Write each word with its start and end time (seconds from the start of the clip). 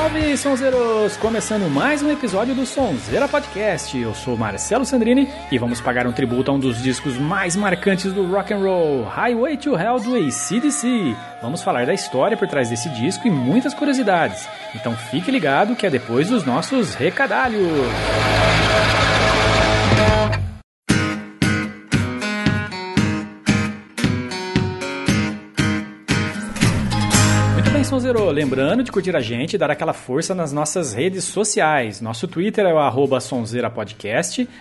salve, 0.00 0.36
sonzeiros! 0.38 1.16
Começando 1.18 1.70
mais 1.70 2.02
um 2.02 2.10
episódio 2.10 2.54
do 2.54 2.64
Sonzeira 2.64 3.28
Podcast. 3.28 3.98
Eu 3.98 4.14
sou 4.14 4.34
Marcelo 4.34 4.86
Sandrini 4.86 5.28
e 5.52 5.58
vamos 5.58 5.78
pagar 5.78 6.06
um 6.06 6.12
tributo 6.12 6.50
a 6.50 6.54
um 6.54 6.58
dos 6.58 6.82
discos 6.82 7.18
mais 7.18 7.54
marcantes 7.54 8.10
do 8.10 8.24
rock 8.26 8.54
and 8.54 8.60
roll, 8.60 9.04
Highway 9.04 9.58
to 9.58 9.76
Hell 9.76 10.00
do 10.00 10.16
ACDC. 10.16 11.14
Vamos 11.42 11.62
falar 11.62 11.84
da 11.84 11.92
história 11.92 12.34
por 12.34 12.48
trás 12.48 12.70
desse 12.70 12.88
disco 12.88 13.28
e 13.28 13.30
muitas 13.30 13.74
curiosidades. 13.74 14.48
Então 14.74 14.96
fique 14.96 15.30
ligado 15.30 15.76
que 15.76 15.86
é 15.86 15.90
depois 15.90 16.30
dos 16.30 16.46
nossos 16.46 16.94
recadalhos. 16.94 17.60
Sonzero, 27.90 28.30
lembrando 28.30 28.84
de 28.84 28.92
curtir 28.92 29.16
a 29.16 29.20
gente 29.20 29.54
e 29.54 29.58
dar 29.58 29.68
aquela 29.68 29.92
força 29.92 30.32
nas 30.32 30.52
nossas 30.52 30.92
redes 30.92 31.24
sociais. 31.24 32.00
Nosso 32.00 32.28
Twitter 32.28 32.64
é 32.64 32.72
o 32.72 32.78
arroba 32.78 33.18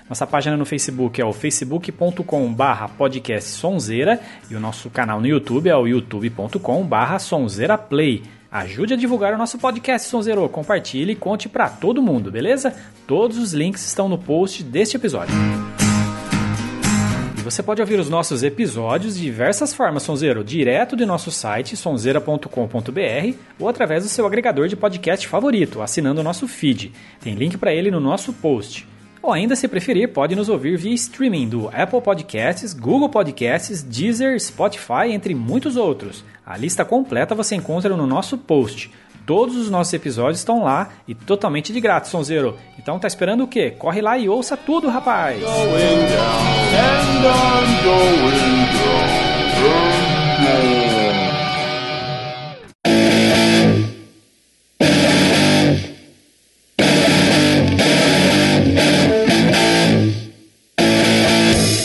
nossa 0.09 0.25
página 0.25 0.57
no 0.57 0.65
Facebook 0.65 1.21
é 1.21 1.25
o 1.25 1.31
facebook.com 1.31 2.55
podcastsonzeira 2.97 4.19
e 4.49 4.55
o 4.55 4.59
nosso 4.59 4.89
canal 4.89 5.21
no 5.21 5.27
YouTube 5.27 5.69
é 5.69 5.75
o 5.75 5.85
youtube.com 5.85 6.83
barra 6.83 7.19
sonzeiraplay. 7.19 8.23
Ajude 8.51 8.95
a 8.95 8.97
divulgar 8.97 9.35
o 9.35 9.37
nosso 9.37 9.59
podcast 9.59 10.09
Sonzeiro, 10.09 10.49
compartilhe 10.49 11.11
e 11.11 11.15
conte 11.15 11.47
para 11.47 11.69
todo 11.69 12.01
mundo, 12.01 12.31
beleza? 12.31 12.73
Todos 13.05 13.37
os 13.37 13.53
links 13.53 13.85
estão 13.85 14.09
no 14.09 14.17
post 14.17 14.63
deste 14.63 14.97
episódio. 14.97 15.35
E 17.39 17.41
você 17.41 17.63
pode 17.63 17.79
ouvir 17.79 17.97
os 17.97 18.09
nossos 18.09 18.43
episódios 18.43 19.15
de 19.15 19.21
diversas 19.21 19.73
formas, 19.73 20.03
Sonzeiro, 20.03 20.43
direto 20.43 20.93
do 20.93 21.07
nosso 21.07 21.31
site 21.31 21.77
sonzeira.com.br 21.77 23.37
ou 23.57 23.69
através 23.69 24.03
do 24.03 24.09
seu 24.09 24.27
agregador 24.27 24.67
de 24.67 24.75
podcast 24.75 25.25
favorito, 25.25 25.81
assinando 25.81 26.19
o 26.19 26.23
nosso 26.23 26.49
feed. 26.49 26.91
Tem 27.21 27.35
link 27.35 27.57
para 27.57 27.73
ele 27.73 27.89
no 27.89 28.01
nosso 28.01 28.33
post. 28.33 28.85
Ou 29.21 29.31
ainda, 29.31 29.55
se 29.55 29.69
preferir, 29.69 30.09
pode 30.09 30.35
nos 30.35 30.49
ouvir 30.49 30.77
via 30.77 30.93
streaming 30.93 31.47
do 31.47 31.69
Apple 31.69 32.01
Podcasts, 32.01 32.73
Google 32.73 33.07
Podcasts, 33.07 33.81
Deezer, 33.83 34.37
Spotify, 34.37 35.07
entre 35.09 35.33
muitos 35.33 35.77
outros. 35.77 36.25
A 36.45 36.57
lista 36.57 36.83
completa 36.83 37.33
você 37.33 37.55
encontra 37.55 37.95
no 37.95 38.05
nosso 38.05 38.37
post. 38.37 38.91
Todos 39.29 39.55
os 39.55 39.69
nossos 39.69 39.93
episódios 39.93 40.39
estão 40.39 40.63
lá 40.63 40.89
e 41.07 41.13
totalmente 41.13 41.71
de 41.71 41.79
grátis, 41.79 42.09
Sonzeiro. 42.09 42.57
Então 42.79 42.97
tá 42.97 43.07
esperando 43.07 43.43
o 43.43 43.47
quê? 43.47 43.69
Corre 43.69 44.01
lá 44.01 44.17
e 44.17 44.27
ouça 44.27 44.57
tudo, 44.57 44.89
rapaz! 44.89 45.39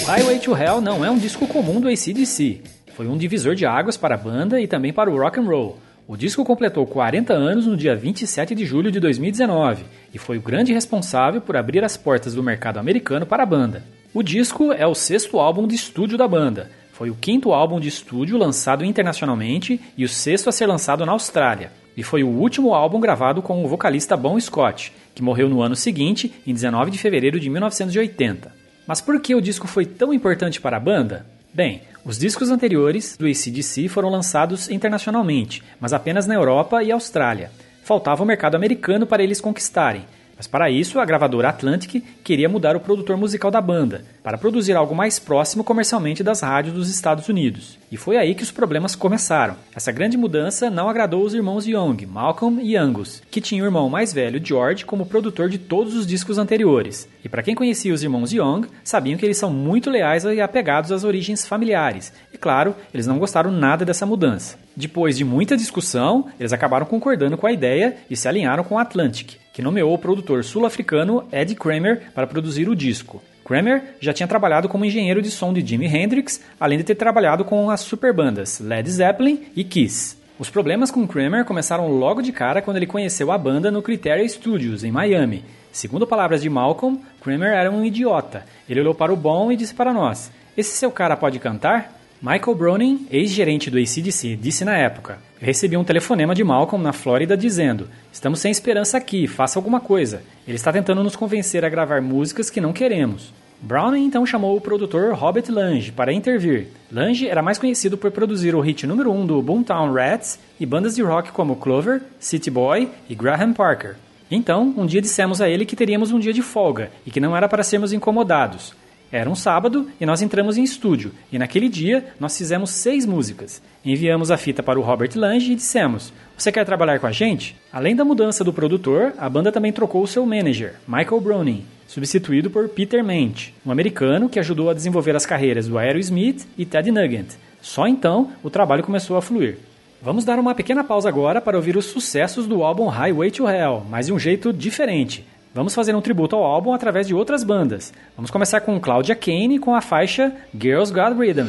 Highway 0.07 0.39
to 0.39 0.57
Hell 0.57 0.81
não 0.81 1.05
é 1.05 1.11
um 1.11 1.19
disco 1.19 1.47
comum 1.47 1.79
do 1.79 1.89
ACDC. 1.89 2.63
Foi 2.97 3.07
um 3.07 3.19
divisor 3.19 3.55
de 3.55 3.67
águas 3.67 3.99
para 3.99 4.15
a 4.15 4.19
banda 4.19 4.59
e 4.59 4.67
também 4.67 4.95
para 4.95 5.11
o 5.11 5.19
rock 5.19 5.39
and 5.39 5.45
roll. 5.45 5.84
O 6.07 6.19
disco 6.19 6.45
completou 6.45 6.87
40 6.87 7.33
anos 7.33 7.67
no 7.67 7.79
dia 7.79 7.97
27 7.97 8.55
de 8.55 8.67
julho 8.67 8.93
de 8.93 9.01
2019 9.01 9.85
e 10.13 10.19
foi 10.19 10.37
o 10.37 10.43
grande 10.43 10.71
responsável 10.71 11.41
por 11.41 11.57
abrir 11.57 11.83
as 11.83 11.97
portas 11.97 12.35
do 12.35 12.43
mercado 12.43 12.79
americano 12.79 13.25
para 13.25 13.43
a 13.43 13.47
banda. 13.47 13.83
O 14.13 14.23
disco 14.23 14.71
é 14.71 14.87
o 14.87 14.95
sexto 14.95 15.39
álbum 15.39 15.67
de 15.67 15.75
estúdio 15.75 16.19
da 16.19 16.29
banda. 16.29 16.71
Foi 16.93 17.09
o 17.09 17.15
quinto 17.15 17.55
álbum 17.55 17.81
de 17.81 17.89
estúdio 17.89 18.37
lançado 18.37 18.85
internacionalmente 18.85 19.81
e 19.97 20.05
o 20.05 20.09
sexto 20.09 20.51
a 20.51 20.53
ser 20.53 20.67
lançado 20.67 21.07
na 21.07 21.13
Austrália. 21.13 21.73
E 21.97 22.03
foi 22.03 22.23
o 22.23 22.29
último 22.29 22.75
álbum 22.75 23.01
gravado 23.01 23.41
com 23.41 23.65
o 23.65 23.69
vocalista 23.69 24.15
Bon 24.15 24.39
Scott, 24.39 24.93
que 25.15 25.23
morreu 25.23 25.49
no 25.49 25.63
ano 25.63 25.75
seguinte, 25.75 26.31
em 26.47 26.53
19 26.53 26.91
de 26.91 26.99
fevereiro 26.99 27.41
de 27.41 27.49
1980. 27.49 28.53
Mas 28.87 29.01
por 29.01 29.19
que 29.21 29.35
o 29.35 29.41
disco 29.41 29.67
foi 29.67 29.87
tão 29.87 30.13
importante 30.13 30.61
para 30.61 30.77
a 30.77 30.81
banda? 30.81 31.25
Bem, 31.55 31.83
os 32.05 32.19
discos 32.19 32.51
anteriores 32.51 33.17
do 33.17 33.29
ACDC 33.29 33.89
foram 33.89 34.09
lançados 34.09 34.69
internacionalmente, 34.69 35.63
mas 35.79 35.93
apenas 35.93 36.27
na 36.27 36.35
Europa 36.35 36.83
e 36.83 36.91
Austrália. 36.91 37.49
Faltava 37.85 38.25
o 38.25 38.27
mercado 38.27 38.57
americano 38.57 39.07
para 39.07 39.23
eles 39.23 39.41
conquistarem, 39.41 40.05
mas 40.37 40.47
para 40.47 40.71
isso, 40.71 40.99
a 40.99 41.05
gravadora 41.05 41.49
Atlantic 41.49 42.03
queria 42.23 42.49
mudar 42.49 42.77
o 42.77 42.81
produtor 42.81 43.17
musical 43.17 43.51
da 43.51 43.61
banda, 43.61 44.05
para 44.23 44.39
produzir 44.39 44.75
algo 44.75 44.95
mais 44.95 45.19
próximo 45.19 45.63
comercialmente 45.63 46.23
das 46.23 46.41
rádios 46.41 46.75
dos 46.75 46.91
Estados 46.91 47.29
Unidos. 47.29 47.79
E 47.91 47.97
foi 47.97 48.17
aí 48.17 48.35
que 48.35 48.43
os 48.43 48.51
problemas 48.51 48.97
começaram. 48.97 49.57
Essa 49.75 49.93
grande 49.93 50.17
mudança 50.17 50.69
não 50.69 50.89
agradou 50.89 51.23
os 51.23 51.35
irmãos 51.35 51.67
Young, 51.67 52.07
Malcolm 52.07 52.61
e 52.61 52.77
Angus, 52.77 53.23
que 53.31 53.41
tinham 53.41 53.65
o 53.65 53.69
irmão 53.69 53.89
mais 53.89 54.13
velho, 54.13 54.45
George, 54.45 54.85
como 54.85 55.07
produtor 55.07 55.49
de 55.49 55.59
todos 55.59 55.95
os 55.95 56.07
discos 56.07 56.39
anteriores. 56.39 57.09
E 57.25 57.29
para 57.29 57.43
quem 57.43 57.55
conhecia 57.55 57.95
os 57.95 58.03
irmãos 58.03 58.33
Young, 58.33 58.67
sabiam 58.83 59.17
que 59.17 59.25
eles 59.25 59.39
são 59.39 59.51
muito 59.51 59.91
leais 59.91 60.25
e 60.25 60.41
apegados 60.41 60.91
às 60.91 61.05
origens 61.05 61.47
familiares. 61.47 62.13
Claro, 62.45 62.77
eles 62.93 63.07
não 63.07 63.19
gostaram 63.19 63.51
nada 63.51 63.87
dessa 63.87 64.05
mudança. 64.05 64.59
Depois 64.77 65.17
de 65.17 65.25
muita 65.25 65.57
discussão, 65.57 66.27
eles 66.39 66.53
acabaram 66.53 66.85
concordando 66.85 67.39
com 67.39 67.47
a 67.47 67.53
ideia 67.53 67.97
e 68.11 68.15
se 68.15 68.29
alinharam 68.29 68.63
com 68.63 68.79
a 68.79 68.83
Atlantic, 68.83 69.37
que 69.51 69.63
nomeou 69.63 69.95
o 69.95 69.99
produtor 69.99 70.45
sul-africano 70.45 71.27
Ed 71.33 71.55
Kramer 71.55 72.13
para 72.15 72.27
produzir 72.27 72.69
o 72.69 72.77
disco. 72.77 73.23
Kramer 73.47 73.97
já 73.99 74.13
tinha 74.13 74.29
trabalhado 74.29 74.69
como 74.69 74.85
engenheiro 74.85 75.23
de 75.23 75.31
som 75.31 75.55
de 75.55 75.67
Jimi 75.67 75.87
Hendrix, 75.87 76.39
além 76.61 76.77
de 76.77 76.85
ter 76.85 76.97
trabalhado 76.97 77.47
com 77.47 77.71
as 77.71 77.81
superbandas 77.81 78.61
Led 78.61 78.91
Zeppelin 78.91 79.45
e 79.57 79.65
Kiss. 79.65 80.19
Os 80.39 80.51
problemas 80.51 80.91
com 80.91 81.09
Kramer 81.09 81.47
começaram 81.47 81.89
logo 81.89 82.21
de 82.21 82.31
cara 82.31 82.61
quando 82.61 82.77
ele 82.77 82.87
conheceu 82.87 83.33
a 83.33 83.39
banda 83.39 83.71
no 83.71 83.81
Criteria 83.81 84.29
Studios, 84.29 84.85
em 84.85 84.93
Miami. 84.93 85.43
Segundo 85.73 86.07
palavras 86.07 86.43
de 86.43 86.51
Malcolm, 86.51 87.01
Kramer 87.23 87.55
era 87.55 87.71
um 87.71 87.83
idiota. 87.87 88.45
Ele 88.69 88.81
olhou 88.81 88.95
para 88.95 89.15
o 89.15 89.17
bom 89.17 89.51
e 89.51 89.57
disse 89.57 89.75
para 89.75 89.95
nós: 89.95 90.31
Esse 90.55 90.77
seu 90.77 90.91
cara 90.91 91.17
pode 91.17 91.39
cantar? 91.39 92.04
Michael 92.27 92.57
Browning, 92.57 93.07
ex-gerente 93.11 93.71
do 93.71 93.77
ACDC, 93.77 94.35
disse 94.37 94.65
na 94.65 94.75
época: 94.75 95.19
recebi 95.39 95.77
um 95.77 95.85
telefonema 95.85 96.35
de 96.35 96.43
Malcolm 96.43 96.83
na 96.83 96.95
Flórida 96.95 97.37
dizendo: 97.37 97.87
Estamos 98.11 98.41
sem 98.41 98.51
esperança 98.51 98.97
aqui, 98.97 99.27
faça 99.27 99.59
alguma 99.59 99.79
coisa. 99.79 100.23
Ele 100.49 100.57
está 100.57 100.73
tentando 100.73 101.03
nos 101.03 101.17
convencer 101.17 101.67
a 101.67 101.69
gravar 101.69 102.01
músicas 102.01 102.49
que 102.49 102.63
não 102.63 102.73
queremos. 102.73 103.31
Browning 103.61 104.07
então 104.07 104.25
chamou 104.25 104.57
o 104.57 104.61
produtor 104.61 105.13
Robert 105.13 105.45
Lange 105.51 105.93
para 105.93 106.15
intervir. 106.15 106.69
Lange 106.91 107.29
era 107.29 107.43
mais 107.43 107.59
conhecido 107.59 107.99
por 107.99 108.11
produzir 108.11 108.55
o 108.55 108.61
hit 108.61 108.87
número 108.87 109.13
1 109.13 109.21
um 109.21 109.27
do 109.27 109.43
Boomtown 109.43 109.93
Rats 109.93 110.39
e 110.59 110.65
bandas 110.65 110.97
de 110.97 111.03
rock 111.03 111.31
como 111.31 111.57
Clover, 111.57 112.01
City 112.19 112.51
Boy 112.51 112.89
e 113.07 113.15
Graham 113.15 113.53
Parker. 113.53 113.97
Então, 114.31 114.73
um 114.79 114.87
dia 114.87 115.03
dissemos 115.03 115.43
a 115.43 115.49
ele 115.51 115.67
que 115.67 115.77
teríamos 115.77 116.11
um 116.11 116.19
dia 116.19 116.33
de 116.33 116.41
folga 116.41 116.91
e 117.05 117.11
que 117.11 117.21
não 117.21 117.37
era 117.37 117.51
para 117.51 117.63
sermos 117.63 117.93
incomodados. 117.93 118.75
Era 119.15 119.31
um 119.31 119.37
sábado 119.37 119.89
e 120.01 120.05
nós 120.05 120.23
entramos 120.23 120.59
em 120.59 120.65
estúdio, 120.65 121.13
e 121.31 121.39
naquele 121.39 121.69
dia 121.69 122.05
nós 122.19 122.37
fizemos 122.37 122.71
seis 122.71 123.07
músicas. 123.07 123.63
Enviamos 123.85 124.29
a 124.29 124.37
fita 124.37 124.61
para 124.61 124.77
o 124.77 124.83
Robert 124.83 125.13
Lange 125.15 125.53
e 125.53 125.55
dissemos: 125.55 126.13
Você 126.37 126.51
quer 126.51 126.65
trabalhar 126.65 126.99
com 126.99 127.07
a 127.07 127.13
gente? 127.13 127.55
Além 127.73 127.95
da 127.95 128.05
mudança 128.05 128.43
do 128.43 128.53
produtor, 128.53 129.15
a 129.17 129.29
banda 129.29 129.53
também 129.53 129.71
trocou 129.71 130.03
o 130.03 130.07
seu 130.09 130.27
manager, 130.27 130.75
Michael 130.85 131.21
Browning, 131.21 131.65
substituído 131.87 132.51
por 132.51 132.69
Peter 132.69 133.05
Ment, 133.05 133.53
um 133.65 133.71
americano 133.71 134.29
que 134.29 134.41
ajudou 134.41 134.69
a 134.69 134.75
desenvolver 134.75 135.15
as 135.15 135.25
carreiras 135.25 135.69
do 135.69 135.79
Aerosmith 135.79 136.45
e 136.59 136.67
Ted 136.67 136.91
Nugent. 136.91 137.37
Só 137.63 137.87
então 137.87 138.33
o 138.43 138.51
trabalho 138.51 138.83
começou 138.83 139.17
a 139.17 139.23
fluir. 139.23 139.59
Vamos 140.03 140.25
dar 140.25 140.41
uma 140.41 140.57
pequena 140.57 140.83
pausa 140.83 141.09
agora 141.09 141.41
para 141.41 141.57
ouvir 141.57 141.77
os 141.77 141.87
sucessos 141.87 142.49
do 142.49 142.65
álbum 142.65 142.89
Highway 142.89 143.31
to 143.31 143.49
Hell, 143.49 143.87
mas 143.89 144.07
de 144.07 144.13
um 144.13 144.19
jeito 144.19 144.53
diferente. 144.53 145.25
Vamos 145.55 145.73
fazer 145.73 145.95
um 145.95 146.01
tributo 146.01 146.35
ao 146.35 146.45
álbum 146.45 146.75
através 146.75 147.07
de 147.07 147.15
outras 147.15 147.45
bandas. 147.45 147.93
Vamos 148.17 148.31
começar 148.31 148.61
com 148.61 148.81
Claudia 148.81 149.15
Kane 149.15 149.61
com 149.61 149.75
a 149.75 149.81
faixa 149.81 150.35
Girls 150.53 150.93
Got 150.93 151.17
Rhythm. 151.17 151.47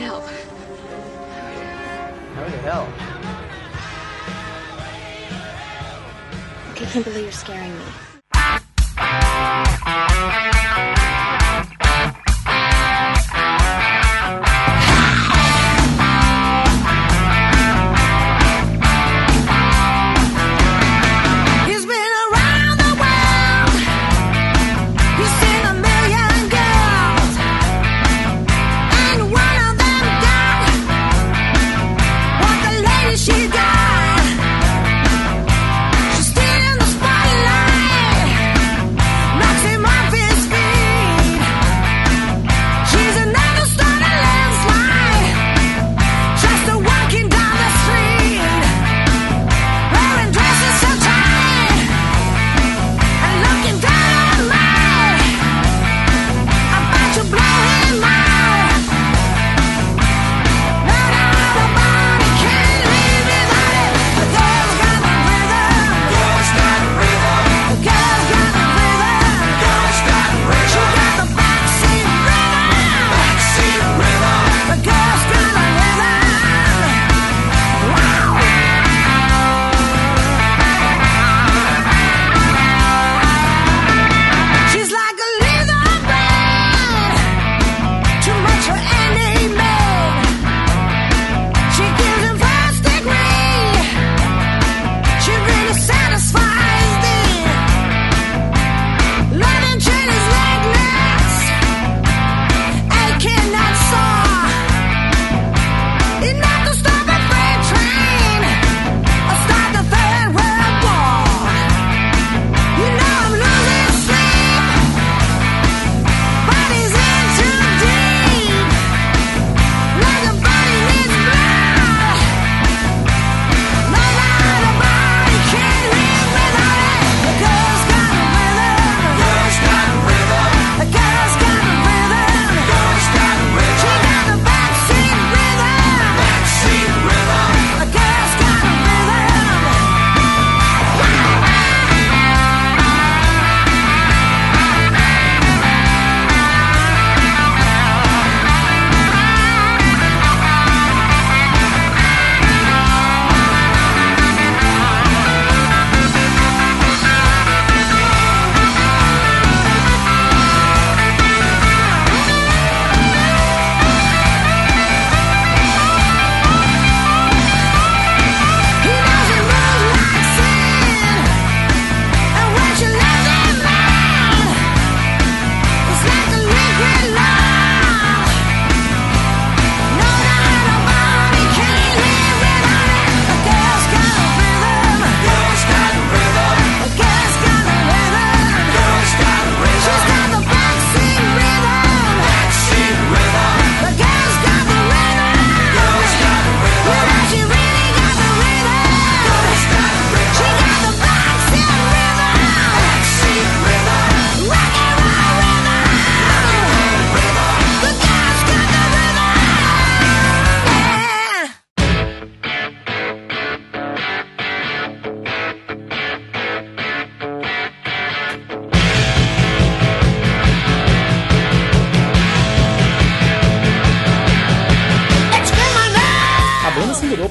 help. 0.00 0.24
help? 2.64 2.88
I 6.82 6.86
can't 6.92 7.04
believe 7.04 7.22
you're 7.22 7.32
scaring 7.32 7.72
me. 7.72 7.91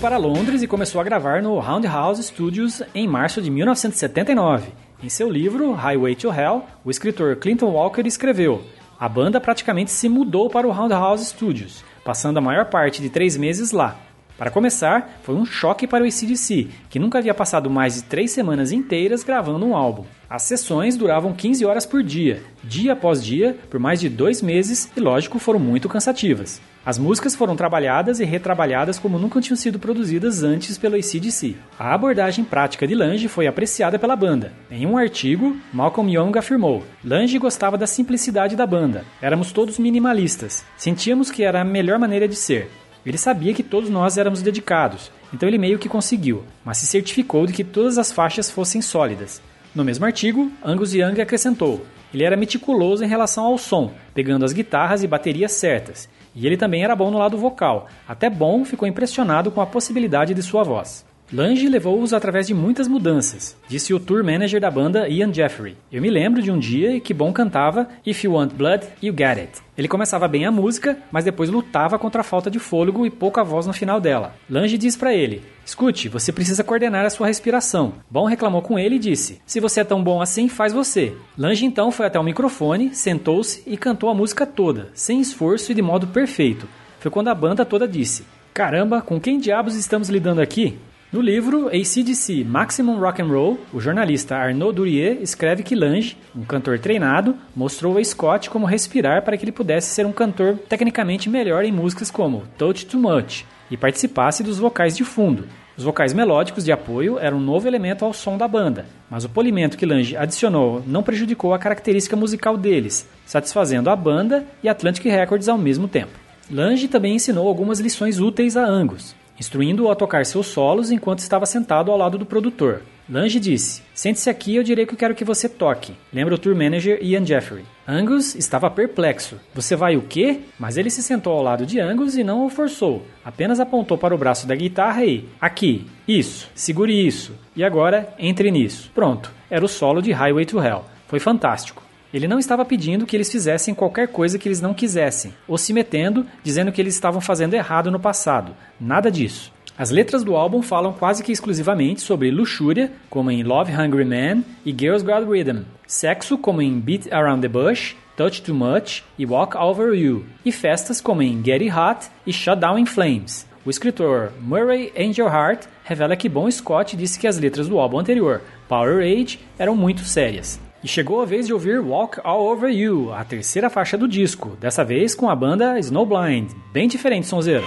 Para 0.02 0.18
Londres 0.18 0.64
e 0.64 0.68
começou 0.68 1.00
a 1.00 1.04
gravar 1.04 1.44
no 1.44 1.60
Roundhouse 1.60 2.24
Studios 2.24 2.82
em 2.96 3.08
março 3.08 3.40
de 3.40 3.52
1979. 3.52 4.72
Em 5.04 5.08
seu 5.08 5.30
livro 5.30 5.74
Highway 5.74 6.16
to 6.16 6.34
Hell, 6.34 6.64
o 6.84 6.90
escritor 6.90 7.36
Clinton 7.36 7.68
Walker 7.68 8.02
escreveu: 8.08 8.64
A 9.00 9.08
banda 9.08 9.40
praticamente 9.40 9.92
se 9.92 10.10
mudou 10.10 10.50
para 10.50 10.68
o 10.68 10.72
Roundhouse 10.72 11.26
Studios, 11.26 11.86
passando 12.04 12.40
a 12.40 12.42
maior 12.42 12.66
parte 12.66 13.00
de 13.00 13.12
três 13.12 13.38
meses 13.38 13.72
lá. 13.72 13.96
Para 14.42 14.50
começar, 14.50 15.20
foi 15.22 15.36
um 15.36 15.46
choque 15.46 15.86
para 15.86 16.04
o 16.04 16.08
ACDC, 16.08 16.68
que 16.90 16.98
nunca 16.98 17.20
havia 17.20 17.32
passado 17.32 17.70
mais 17.70 17.94
de 17.94 18.04
três 18.06 18.32
semanas 18.32 18.72
inteiras 18.72 19.24
gravando 19.24 19.64
um 19.64 19.76
álbum. 19.76 20.04
As 20.28 20.42
sessões 20.42 20.98
duravam 20.98 21.32
15 21.32 21.64
horas 21.64 21.86
por 21.86 22.02
dia, 22.02 22.42
dia 22.64 22.94
após 22.94 23.24
dia, 23.24 23.56
por 23.70 23.80
mais 23.80 24.00
de 24.00 24.10
dois 24.10 24.42
meses 24.42 24.90
e, 24.98 25.00
lógico, 25.00 25.38
foram 25.38 25.60
muito 25.60 25.88
cansativas. 25.88 26.60
As 26.84 26.98
músicas 26.98 27.36
foram 27.36 27.56
trabalhadas 27.56 28.20
e 28.20 28.26
retrabalhadas 28.26 28.98
como 28.98 29.20
nunca 29.20 29.40
tinham 29.40 29.56
sido 29.56 29.78
produzidas 29.78 30.42
antes 30.42 30.76
pelo 30.76 30.96
ACDC. 30.96 31.56
A 31.78 31.94
abordagem 31.94 32.44
prática 32.44 32.88
de 32.88 32.96
Lange 32.96 33.28
foi 33.28 33.46
apreciada 33.46 34.00
pela 34.00 34.16
banda. 34.16 34.54
Em 34.72 34.88
um 34.88 34.98
artigo, 34.98 35.56
Malcolm 35.72 36.12
Young 36.12 36.36
afirmou: 36.36 36.84
Lange 37.06 37.38
gostava 37.38 37.78
da 37.78 37.86
simplicidade 37.86 38.56
da 38.56 38.66
banda. 38.66 39.06
Éramos 39.22 39.52
todos 39.52 39.78
minimalistas. 39.78 40.66
Sentíamos 40.76 41.30
que 41.30 41.44
era 41.44 41.62
a 41.62 41.64
melhor 41.64 42.00
maneira 42.00 42.28
de 42.28 42.36
ser. 42.36 42.68
Ele 43.06 43.18
sabia 43.18 43.54
que 43.54 43.64
todos 43.64 43.90
nós 43.90 44.18
éramos 44.18 44.42
dedicados, 44.42 45.12
então 45.34 45.48
ele 45.50 45.58
meio 45.58 45.80
que 45.80 45.90
conseguiu, 45.90 46.44
mas 46.64 46.78
se 46.78 46.88
certificou 46.88 47.46
de 47.48 47.54
que 47.54 47.64
todas 47.64 47.98
as 47.98 48.12
faixas 48.12 48.50
fossem 48.50 48.82
sólidas. 48.82 49.42
No 49.74 49.84
mesmo 49.84 50.06
artigo, 50.06 50.52
Angus 50.64 50.94
Young 50.94 51.20
acrescentou: 51.20 51.86
ele 52.14 52.24
era 52.24 52.38
meticuloso 52.38 53.04
em 53.04 53.08
relação 53.08 53.46
ao 53.46 53.58
som, 53.58 53.92
pegando 54.14 54.46
as 54.46 54.54
guitarras 54.54 55.02
e 55.02 55.08
baterias 55.08 55.54
certas, 55.54 56.10
e 56.36 56.46
ele 56.46 56.58
também 56.58 56.84
era 56.84 56.96
bom 56.96 57.10
no 57.10 57.18
lado 57.18 57.38
vocal, 57.38 57.88
até 58.08 58.30
bom 58.30 58.64
ficou 58.66 58.88
impressionado 58.88 59.50
com 59.50 59.62
a 59.62 59.66
possibilidade 59.66 60.34
de 60.34 60.44
sua 60.44 60.64
voz. 60.64 61.06
Lange 61.34 61.70
levou-os 61.70 62.12
através 62.12 62.46
de 62.46 62.54
muitas 62.54 62.90
mudanças, 62.90 63.56
disse 63.66 63.94
o 63.94 64.00
tour 64.02 64.22
manager 64.22 64.60
da 64.60 64.70
banda 64.70 65.08
Ian 65.08 65.34
Jeffrey. 65.34 65.78
Eu 65.90 66.02
me 66.02 66.10
lembro 66.10 66.42
de 66.42 66.52
um 66.52 66.60
dia 66.60 67.00
que 67.00 67.14
Bon 67.14 67.32
cantava 67.32 67.88
If 68.06 68.26
You 68.26 68.34
Want 68.34 68.52
Blood, 68.52 68.86
You 69.02 69.16
Get 69.18 69.38
It. 69.38 69.52
Ele 69.78 69.88
começava 69.88 70.28
bem 70.28 70.46
a 70.46 70.52
música, 70.52 70.98
mas 71.10 71.24
depois 71.24 71.50
lutava 71.50 71.98
contra 71.98 72.20
a 72.20 72.24
falta 72.24 72.52
de 72.52 72.60
fôlego 72.60 73.06
e 73.06 73.10
pouca 73.10 73.46
voz 73.46 73.66
no 73.66 73.72
final 73.72 74.02
dela. 74.02 74.36
Lange 74.50 74.78
diz 74.78 74.98
para 74.98 75.14
ele: 75.14 75.42
Escute, 75.66 76.10
você 76.10 76.34
precisa 76.34 76.66
coordenar 76.66 77.06
a 77.06 77.10
sua 77.10 77.28
respiração. 77.28 77.94
Bon 78.10 78.26
reclamou 78.26 78.62
com 78.62 78.78
ele 78.78 78.96
e 78.96 79.00
disse: 79.00 79.42
Se 79.46 79.62
você 79.62 79.80
é 79.80 79.86
tão 79.86 80.04
bom 80.04 80.22
assim, 80.22 80.50
faz 80.50 80.74
você. 80.74 81.16
Lange 81.38 81.66
então 81.66 81.92
foi 81.92 82.08
até 82.08 82.20
o 82.20 82.24
microfone, 82.24 82.94
sentou-se 82.94 83.64
e 83.66 83.78
cantou 83.78 84.10
a 84.10 84.14
música 84.14 84.46
toda, 84.46 84.90
sem 84.94 85.22
esforço 85.22 85.72
e 85.72 85.76
de 85.76 85.82
modo 85.82 86.08
perfeito. 86.08 86.68
Foi 87.00 87.10
quando 87.10 87.30
a 87.30 87.36
banda 87.36 87.64
toda 87.64 87.88
disse: 87.88 88.26
Caramba, 88.54 89.02
com 89.02 89.18
quem 89.18 89.40
diabos 89.40 89.78
estamos 89.78 90.10
lidando 90.10 90.42
aqui? 90.42 90.78
No 91.12 91.20
livro 91.20 91.68
ACDC 91.68 92.46
Maximum 92.46 92.98
Rock 92.98 93.22
and 93.22 93.26
Roll, 93.26 93.60
o 93.74 93.82
jornalista 93.82 94.38
Arnaud 94.38 94.74
Durier 94.74 95.18
escreve 95.22 95.62
que 95.62 95.76
Lange, 95.76 96.16
um 96.34 96.46
cantor 96.46 96.80
treinado, 96.80 97.36
mostrou 97.54 97.98
a 97.98 98.04
Scott 98.04 98.50
como 98.50 98.66
respirar 98.66 99.22
para 99.22 99.36
que 99.36 99.44
ele 99.44 99.52
pudesse 99.52 99.94
ser 99.94 100.06
um 100.06 100.14
cantor 100.14 100.58
tecnicamente 100.70 101.30
melhor 101.30 101.66
em 101.66 101.72
músicas 101.72 102.10
como 102.10 102.44
Touch 102.58 102.86
Too 102.86 103.02
Much 103.02 103.44
e 103.70 103.76
participasse 103.76 104.42
dos 104.42 104.58
vocais 104.58 104.96
de 104.96 105.04
fundo. 105.04 105.50
Os 105.76 105.84
vocais 105.84 106.14
melódicos 106.14 106.64
de 106.64 106.72
apoio 106.72 107.20
eram 107.20 107.40
um 107.40 107.42
novo 107.42 107.68
elemento 107.68 108.06
ao 108.06 108.14
som 108.14 108.38
da 108.38 108.48
banda, 108.48 108.86
mas 109.10 109.26
o 109.26 109.30
polimento 109.30 109.78
que 109.78 109.86
Lange 109.86 110.16
adicionou 110.16 110.82
não 110.88 111.04
prejudicou 111.04 111.54
a 111.54 111.60
característica 111.60 112.16
musical 112.16 112.56
deles, 112.56 113.06
satisfazendo 113.26 113.90
a 113.90 113.98
banda 113.98 114.46
e 114.64 114.70
Atlantic 114.70 115.04
Records 115.04 115.50
ao 115.50 115.58
mesmo 115.58 115.90
tempo. 115.90 116.18
Lange 116.50 116.88
também 116.88 117.16
ensinou 117.16 117.50
algumas 117.50 117.82
lições 117.82 118.18
úteis 118.18 118.56
a 118.56 118.66
Angus, 118.66 119.14
instruindo-o 119.42 119.90
a 119.90 119.96
tocar 119.96 120.24
seus 120.24 120.46
solos 120.46 120.92
enquanto 120.92 121.18
estava 121.18 121.48
sentado 121.48 121.90
ao 121.90 121.98
lado 121.98 122.16
do 122.16 122.28
produtor. 122.28 122.84
Lange 123.10 123.40
disse: 123.40 123.82
Sente-se 123.92 124.30
aqui 124.30 124.56
eu 124.56 124.62
direi 124.62 124.86
que 124.86 124.94
eu 124.94 124.98
quero 124.98 125.16
que 125.16 125.26
você 125.26 125.50
toque. 125.50 125.96
Lembra 126.14 126.36
o 126.36 126.38
tour 126.38 126.56
manager 126.56 127.00
Ian 127.02 127.26
Jeffrey. 127.26 127.66
Angus 127.88 128.36
estava 128.36 128.70
perplexo. 128.70 129.38
Você 129.56 129.76
vai 129.76 129.98
o 129.98 130.04
quê? 130.04 130.42
Mas 130.60 130.78
ele 130.78 130.92
se 130.92 131.02
sentou 131.02 131.34
ao 131.34 131.42
lado 131.42 131.66
de 131.66 131.80
Angus 131.80 132.16
e 132.16 132.24
não 132.24 132.46
o 132.46 132.50
forçou. 132.50 133.04
Apenas 133.26 133.60
apontou 133.60 133.98
para 133.98 134.14
o 134.14 134.18
braço 134.18 134.46
da 134.46 134.56
guitarra 134.56 135.04
e: 135.04 135.28
Aqui, 135.42 135.88
isso, 136.08 136.48
segure 136.54 136.94
isso. 136.94 137.34
E 137.56 137.64
agora, 137.64 138.14
entre 138.20 138.52
nisso. 138.52 138.92
Pronto, 138.94 139.32
era 139.50 139.66
o 139.66 139.68
solo 139.68 140.04
de 140.04 140.12
Highway 140.12 140.46
to 140.46 140.64
Hell. 140.64 140.86
Foi 141.08 141.20
fantástico. 141.20 141.84
Ele 142.14 142.28
não 142.28 142.40
estava 142.40 142.66
pedindo 142.66 143.06
que 143.06 143.16
eles 143.16 143.32
fizessem 143.32 143.74
qualquer 143.74 144.08
coisa 144.10 144.38
que 144.38 144.48
eles 144.48 144.60
não 144.60 144.74
quisessem, 144.74 145.34
ou 145.48 145.58
se 145.58 145.72
metendo, 145.72 146.26
dizendo 146.44 146.72
que 146.72 146.82
eles 146.82 146.94
estavam 146.94 147.22
fazendo 147.22 147.54
errado 147.54 147.90
no 147.90 148.00
passado. 148.00 148.56
Nada 148.80 149.10
disso. 149.10 149.52
As 149.78 149.90
letras 149.90 150.24
do 150.24 150.36
álbum 150.36 150.62
falam 150.62 150.94
quase 150.94 151.24
que 151.24 151.32
exclusivamente 151.32 152.02
sobre 152.02 152.30
luxúria, 152.30 152.92
como 153.10 153.32
em 153.32 153.42
Love 153.42 153.72
Hungry 153.72 154.06
Man 154.06 154.44
e 154.66 154.72
Girls 154.72 155.04
Got 155.04 155.26
Rhythm, 155.26 155.64
sexo, 155.88 156.38
como 156.38 156.62
em 156.62 156.80
Beat 156.80 157.12
Around 157.12 157.42
the 157.42 157.48
Bush, 157.48 157.96
Touch 158.18 158.42
Too 158.42 158.54
Much 158.54 159.04
e 159.18 159.26
Walk 159.26 159.58
Over 159.58 159.94
You, 159.94 160.26
e 160.46 160.52
festas, 160.52 161.00
como 161.00 161.24
em 161.24 161.44
Get 161.44 161.62
It 161.62 161.72
Hot 161.72 162.08
e 162.28 162.34
Shut 162.34 162.60
Down 162.60 162.78
in 162.78 162.86
Flames. 162.86 163.48
O 163.66 163.70
escritor 163.70 164.32
Murray 164.42 164.92
Angel 164.98 165.28
Hart 165.28 165.66
revela 165.84 166.16
que 166.16 166.28
Bon 166.28 166.50
Scott 166.52 166.96
disse 166.98 167.18
que 167.20 167.28
as 167.28 167.40
letras 167.40 167.68
do 167.68 167.80
álbum 167.80 168.00
anterior, 168.00 168.42
Power 168.68 169.00
Age, 169.00 169.40
eram 169.58 169.76
muito 169.76 170.02
sérias. 170.02 170.60
E 170.84 170.88
chegou 170.88 171.22
a 171.22 171.26
vez 171.26 171.46
de 171.46 171.54
ouvir 171.54 171.80
Walk 171.80 172.20
All 172.24 172.42
Over 172.42 172.72
You, 172.72 173.14
a 173.14 173.24
terceira 173.24 173.70
faixa 173.70 173.96
do 173.98 174.08
disco, 174.08 174.58
dessa 174.60 174.84
vez 174.84 175.14
com 175.14 175.30
a 175.30 175.36
banda 175.36 175.78
Snowblind, 175.78 176.56
bem 176.74 176.88
diferente 176.88 177.28
sonzeiro. 177.28 177.66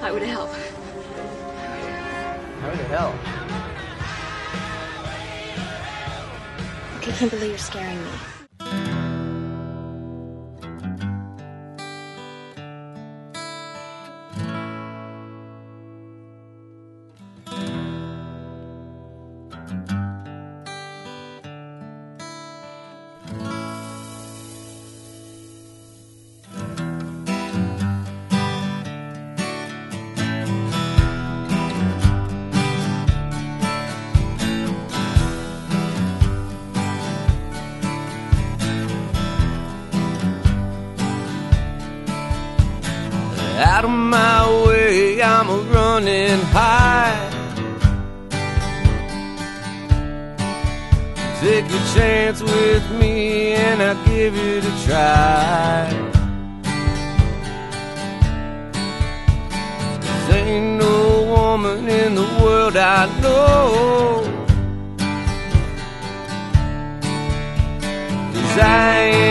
Highway 0.00 0.20
to 0.20 0.26
Hell. 0.26 0.48
Highway 2.60 2.76
to 2.76 2.92
Hell? 2.92 3.14
Okay, 6.98 7.10
I 7.10 7.14
can't 7.14 7.30
believe 7.30 7.50
you're 7.50 7.58
scaring 7.58 7.98
me. 7.98 8.23
Running 46.34 46.46
high. 46.46 47.30
Take 51.40 51.66
a 51.66 51.94
chance 51.94 52.42
with 52.42 52.90
me 52.92 53.52
and 53.52 53.82
I'll 53.82 54.04
give 54.06 54.34
it 54.36 54.64
a 54.64 54.86
try. 54.86 55.90
There 60.28 60.46
ain't 60.46 60.78
no 60.78 61.22
woman 61.22 61.88
in 61.88 62.14
the 62.14 62.28
world 62.42 62.76
I 62.76 63.06
know. 63.20 64.22
Cause 68.32 68.58
I 68.58 69.23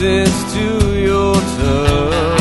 Resistance 0.00 0.52
to 0.54 1.00
your 1.00 1.34
touch. 1.34 2.38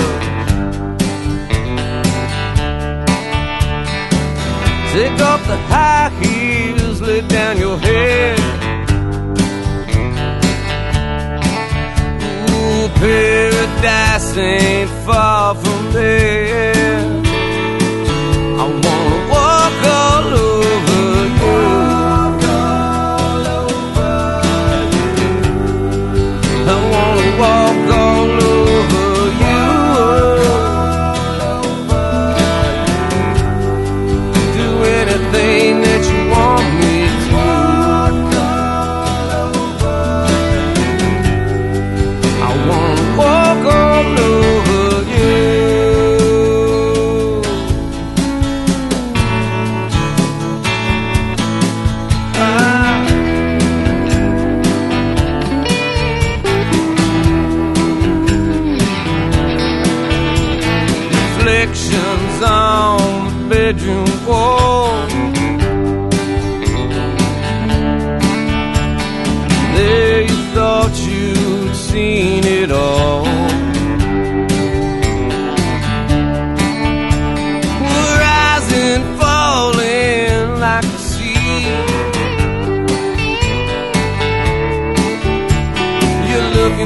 Take 4.94 5.20
off 5.22 5.42
the 5.48 5.58
high 5.66 6.12
heels, 6.22 7.02
lay 7.02 7.22
down 7.22 7.58
your 7.58 7.80
head. 7.80 8.38
Ooh, 12.52 12.90
paradise 13.00 14.38
ain't 14.38 14.90
far 15.08 15.56
from 15.56 15.94
there. 15.94 16.77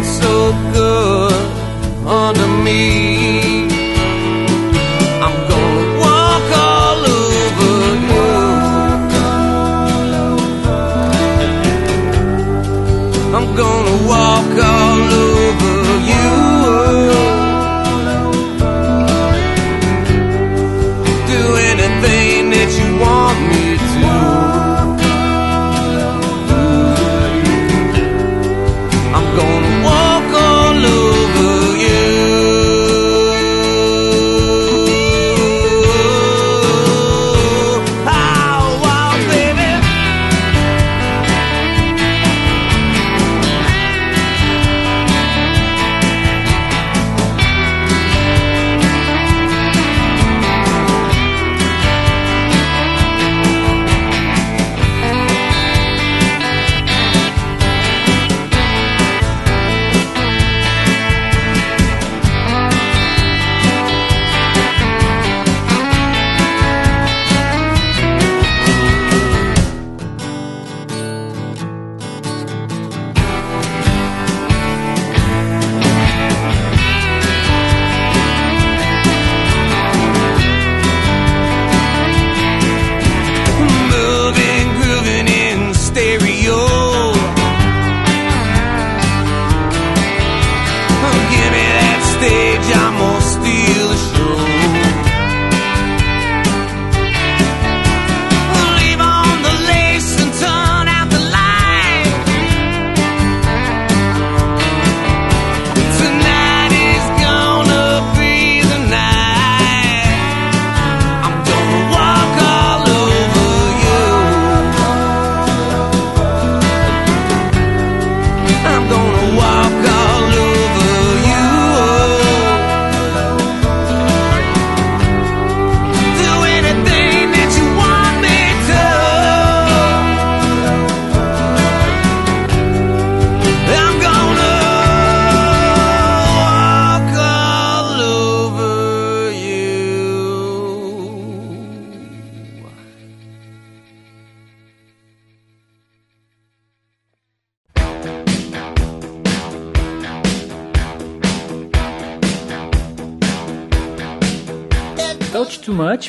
So 0.03 0.51
good 0.73 1.33
under 2.07 2.47
me. 2.63 3.10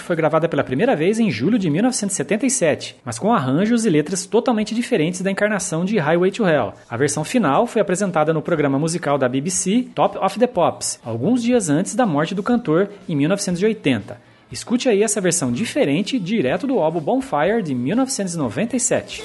Foi 0.02 0.16
gravada 0.16 0.48
pela 0.48 0.64
primeira 0.64 0.94
vez 0.94 1.18
em 1.18 1.30
julho 1.30 1.58
de 1.58 1.70
1977, 1.70 2.96
mas 3.04 3.18
com 3.18 3.32
arranjos 3.32 3.84
e 3.84 3.90
letras 3.90 4.26
totalmente 4.26 4.74
diferentes 4.74 5.20
da 5.20 5.30
encarnação 5.30 5.84
de 5.84 5.98
Highway 5.98 6.30
to 6.30 6.46
Hell. 6.46 6.74
A 6.88 6.96
versão 6.96 7.24
final 7.24 7.66
foi 7.66 7.80
apresentada 7.80 8.32
no 8.32 8.42
programa 8.42 8.78
musical 8.78 9.16
da 9.16 9.28
BBC 9.28 9.86
Top 9.94 10.18
of 10.18 10.38
the 10.38 10.46
Pops, 10.46 11.00
alguns 11.04 11.42
dias 11.42 11.68
antes 11.68 11.94
da 11.94 12.06
morte 12.06 12.34
do 12.34 12.42
cantor, 12.42 12.88
em 13.08 13.16
1980. 13.16 14.32
Escute 14.50 14.88
aí 14.88 15.02
essa 15.02 15.20
versão 15.20 15.50
diferente, 15.50 16.18
direto 16.18 16.66
do 16.66 16.78
álbum 16.78 17.00
Bonfire 17.00 17.62
de 17.62 17.74
1997. 17.74 19.22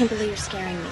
Can't 0.00 0.08
believe 0.08 0.28
you're 0.28 0.36
scaring 0.38 0.82
me. 0.82 0.89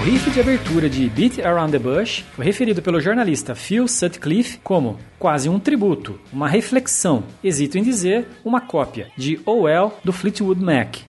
O 0.00 0.02
riff 0.02 0.30
de 0.30 0.40
abertura 0.40 0.88
de 0.88 1.10
Beat 1.10 1.40
Around 1.40 1.72
the 1.72 1.78
Bush 1.78 2.24
foi 2.32 2.42
referido 2.42 2.80
pelo 2.80 3.02
jornalista 3.02 3.54
Phil 3.54 3.86
Sutcliffe 3.86 4.58
como 4.64 4.98
quase 5.18 5.46
um 5.46 5.60
tributo, 5.60 6.18
uma 6.32 6.48
reflexão, 6.48 7.22
hesito 7.44 7.76
em 7.76 7.82
dizer, 7.82 8.26
uma 8.42 8.62
cópia 8.62 9.08
de 9.14 9.38
Oh 9.44 9.66
do 10.02 10.10
Fleetwood 10.10 10.64
Mac. 10.64 11.00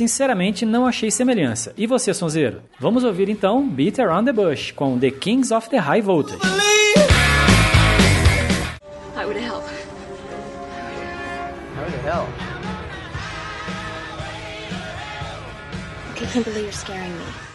Sinceramente, 0.00 0.64
não 0.64 0.86
achei 0.86 1.10
semelhança. 1.10 1.74
E 1.76 1.86
você, 1.86 2.14
Sonzeiro? 2.14 2.62
Vamos 2.78 3.04
ouvir 3.04 3.28
então 3.28 3.68
Beat 3.68 3.98
Around 3.98 4.24
the 4.24 4.32
Bush 4.32 4.70
com 4.70 4.98
The 4.98 5.10
Kings 5.10 5.52
of 5.52 5.68
the 5.68 5.76
High 5.76 6.00
Voltage. 6.00 6.40
I 9.14 9.26
would 9.26 9.38
help. 9.38 9.62
I 11.76 11.82
would 11.82 12.02
help. 12.02 12.30
I 16.16 16.26
can't 16.32 16.46
believe 16.46 16.62
you're 16.62 16.72
scaring 16.72 17.12
me. 17.12 17.49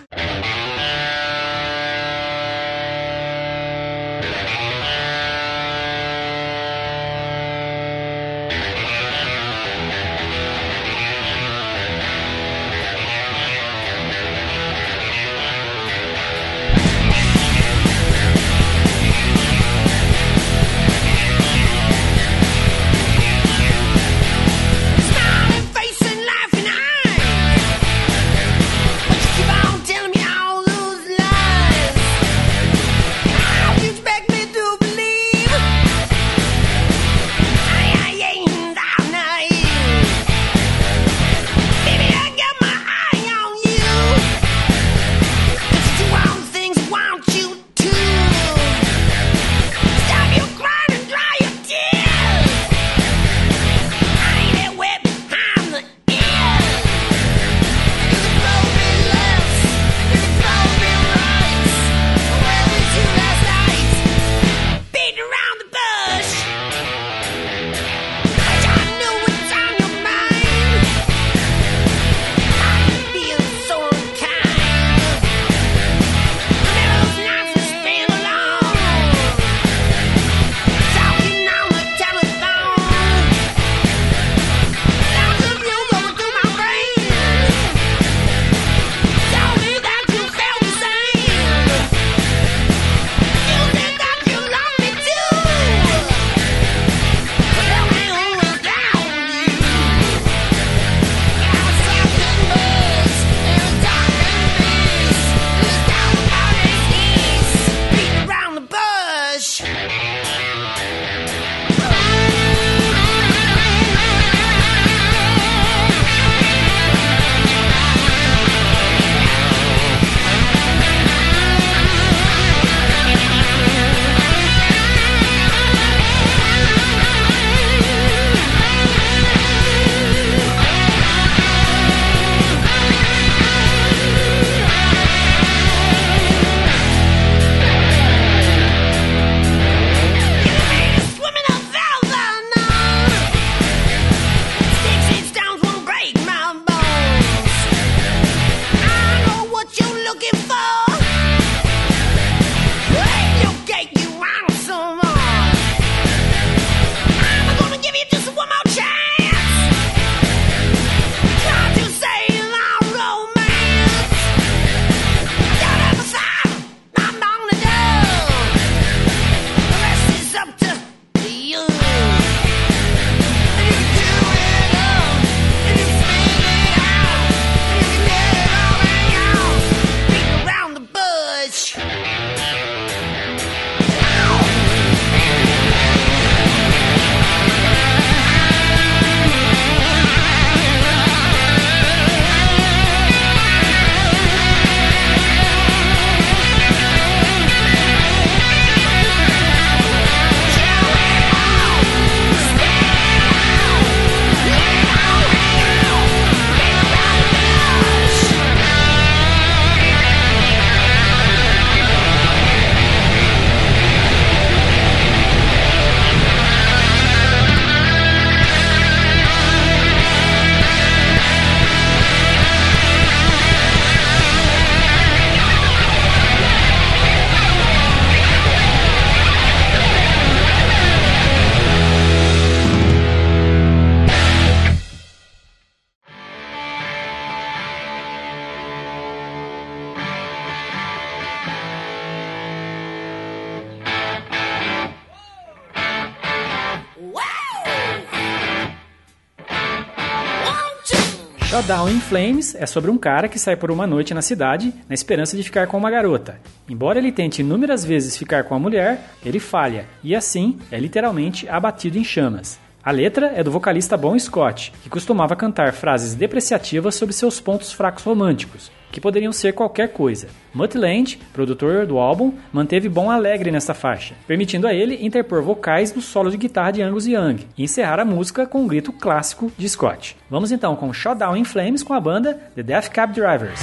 Showdown 251.86 251.92
in 251.92 252.00
Flames 252.00 252.56
é 252.56 252.66
sobre 252.66 252.90
um 252.90 252.98
cara 252.98 253.28
que 253.28 253.38
sai 253.38 253.56
por 253.56 253.70
uma 253.70 253.86
noite 253.86 254.14
na 254.14 254.22
cidade 254.22 254.74
na 254.90 254.96
esperança 254.96 255.38
de 255.38 255.44
ficar 255.44 255.68
com 255.68 255.78
uma 255.78 255.92
garota. 255.92 256.40
Embora 256.68 256.98
ele 256.98 257.12
tente 257.12 257.42
inúmeras 257.42 257.86
vezes 257.86 258.18
ficar 258.18 258.44
com 258.46 258.56
a 258.56 258.60
mulher, 258.60 259.12
ele 259.24 259.40
falha 259.40 259.86
e 260.04 260.16
assim 260.16 260.58
é 260.72 260.80
literalmente 260.80 261.48
abatido 261.48 261.98
em 261.98 262.04
chamas. 262.04 262.60
A 262.86 262.92
letra 262.92 263.34
é 263.36 263.44
do 263.44 263.50
vocalista 263.50 263.98
Bon 263.98 264.18
Scott, 264.20 264.72
que 264.84 264.90
costumava 264.92 265.36
cantar 265.36 265.74
frases 265.74 266.14
depreciativas 266.14 266.94
sobre 266.94 267.16
seus 267.16 267.40
pontos 267.40 267.74
fracos 267.74 268.04
românticos, 268.04 268.72
que 268.92 269.02
poderiam 269.02 269.34
ser 269.34 269.54
qualquer 269.54 269.92
coisa. 269.92 270.28
Mutt 270.54 270.78
Land, 270.78 271.18
produtor 271.34 271.88
do 271.88 271.98
álbum, 271.98 272.34
manteve 272.54 272.88
Bon 272.88 273.10
alegre 273.10 273.50
nessa 273.50 273.74
faixa, 273.74 274.14
permitindo 274.28 274.68
a 274.68 274.74
ele 274.76 275.04
interpor 275.04 275.42
vocais 275.42 275.96
no 275.96 276.02
solo 276.02 276.30
de 276.30 276.38
guitarra 276.38 276.74
de 276.74 276.84
Angus 276.84 277.08
Young 277.08 277.38
e 277.58 277.64
encerrar 277.64 278.00
a 278.00 278.06
música 278.06 278.46
com 278.46 278.62
um 278.62 278.68
grito 278.68 278.94
clássico 278.94 279.52
de 279.58 279.68
Scott. 279.68 280.16
Vamos 280.30 280.52
então 280.52 280.76
com 280.76 280.94
Showdown 280.94 281.36
in 281.38 281.44
Flames 281.44 281.82
com 281.82 281.96
a 281.96 282.00
banda 282.00 282.36
The 282.54 282.62
Death 282.62 282.90
Cab 282.90 283.16
Drivers. 283.16 283.60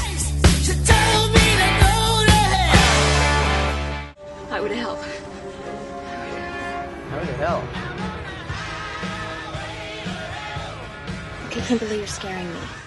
I 4.51 4.61
would 4.61 4.73
help. 7.41 7.82
I 11.62 11.64
can't 11.64 11.79
believe 11.79 11.98
you're 11.98 12.09
scaring 12.09 12.53
me. 12.53 12.82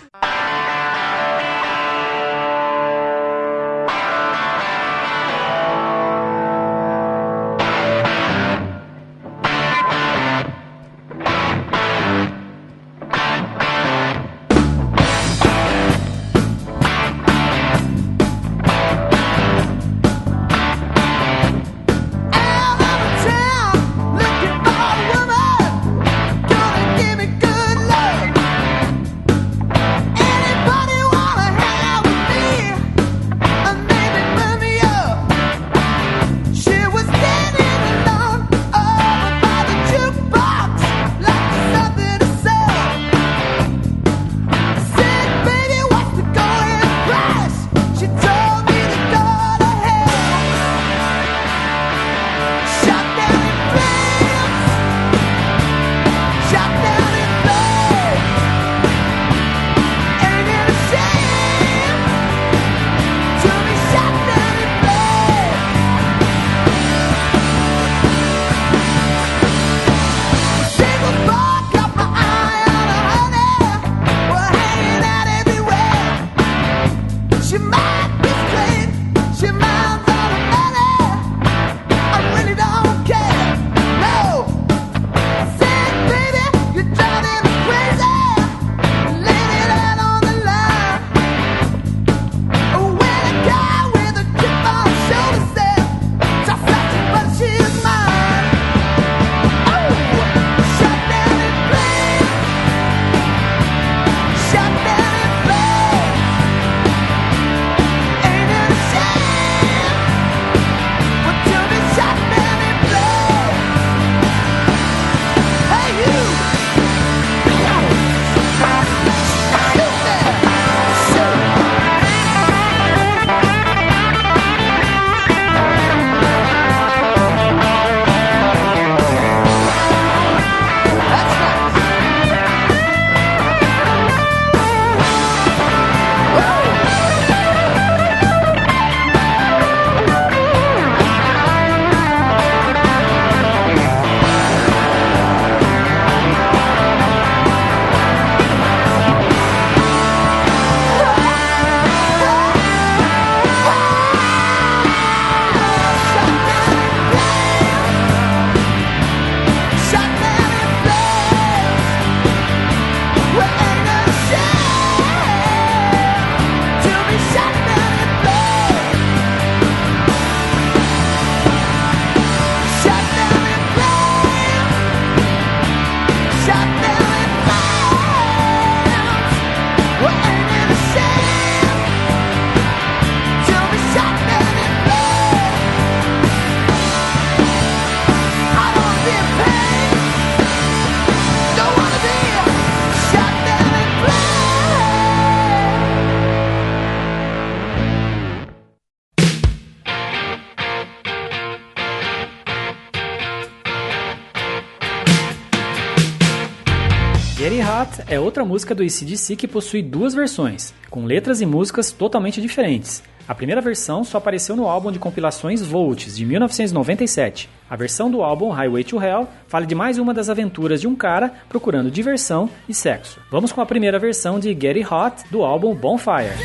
É 208.08 208.20
outra 208.20 208.46
música 208.46 208.76
do 208.76 208.84
ACDC 208.84 209.36
que 209.36 209.48
possui 209.48 209.82
duas 209.82 210.14
versões, 210.14 210.74
com 210.90 211.06
letras 211.06 211.42
e 211.42 211.46
músicas 211.46 211.92
totalmente 211.92 212.40
diferentes. 212.40 213.04
A 213.28 213.34
primeira 213.34 213.60
versão 213.60 214.04
só 214.04 214.20
apareceu 214.20 214.56
no 214.56 214.68
álbum 214.68 214.92
de 214.92 215.00
compilações 215.00 215.60
Volts, 215.64 216.16
de 216.16 216.24
1997. 216.24 217.50
A 217.68 217.76
versão 217.76 218.12
do 218.12 218.22
álbum 218.22 218.52
Highway 218.52 218.84
to 218.84 219.02
Hell 219.02 219.28
fala 219.48 219.66
de 219.66 219.74
mais 219.74 219.98
uma 219.98 220.14
das 220.14 220.30
aventuras 220.30 220.80
de 220.80 220.88
um 220.88 220.96
cara 220.96 221.34
procurando 221.50 221.90
diversão 221.90 222.48
e 222.70 222.74
sexo. 222.74 223.20
Vamos 223.32 223.52
com 223.52 223.62
a 223.62 223.66
primeira 223.66 223.98
versão 223.98 224.40
de 224.40 224.50
Get 224.50 224.78
It 224.78 224.94
Hot 224.94 225.24
do 225.32 225.44
álbum 225.44 225.74
Bonfire. 225.74 226.36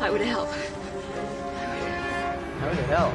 I 0.00 0.10
would 0.10 0.24
help. 0.24 0.48
How 2.62 2.70
the 2.70 2.94
hell? 2.94 3.12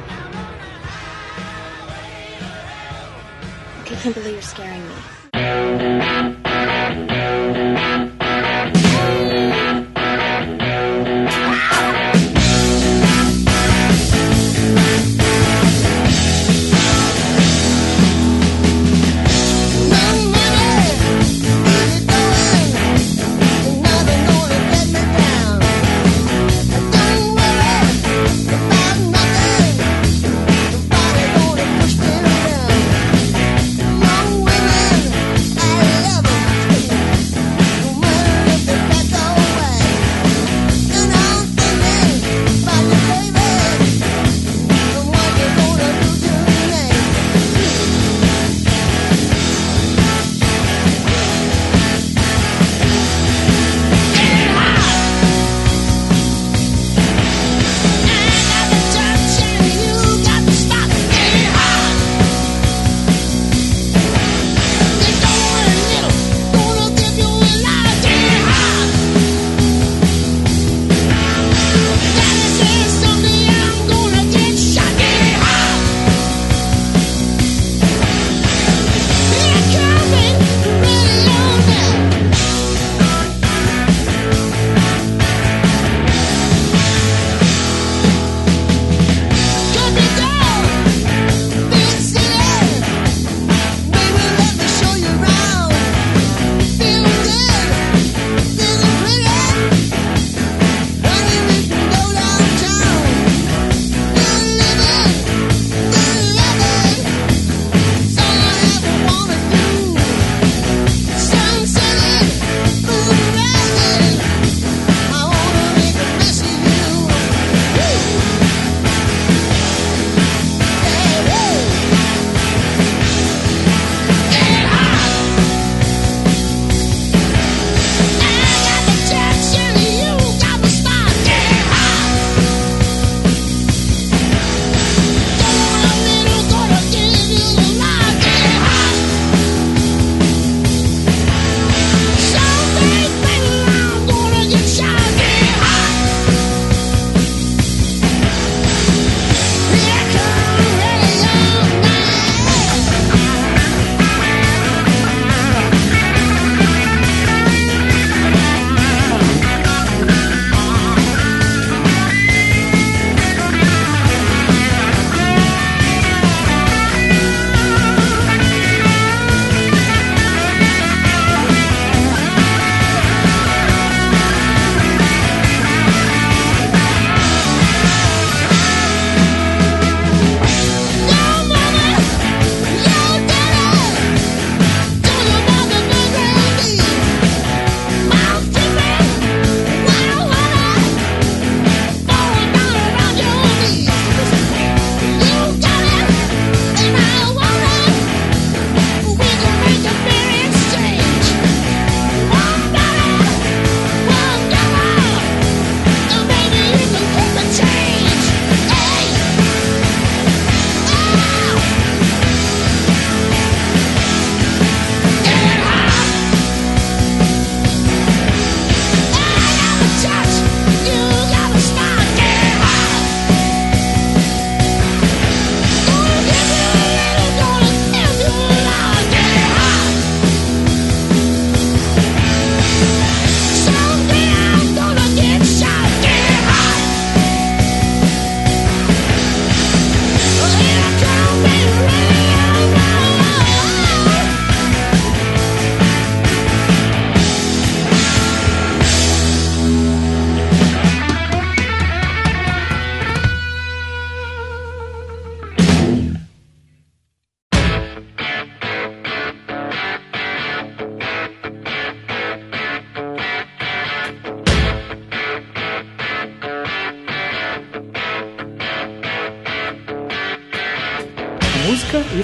I 3.80 3.96
can't 3.96 4.14
believe 4.14 4.34
you're 4.34 4.42
scaring 4.42 4.82
me. 4.82 5.13
Quando 5.44 6.44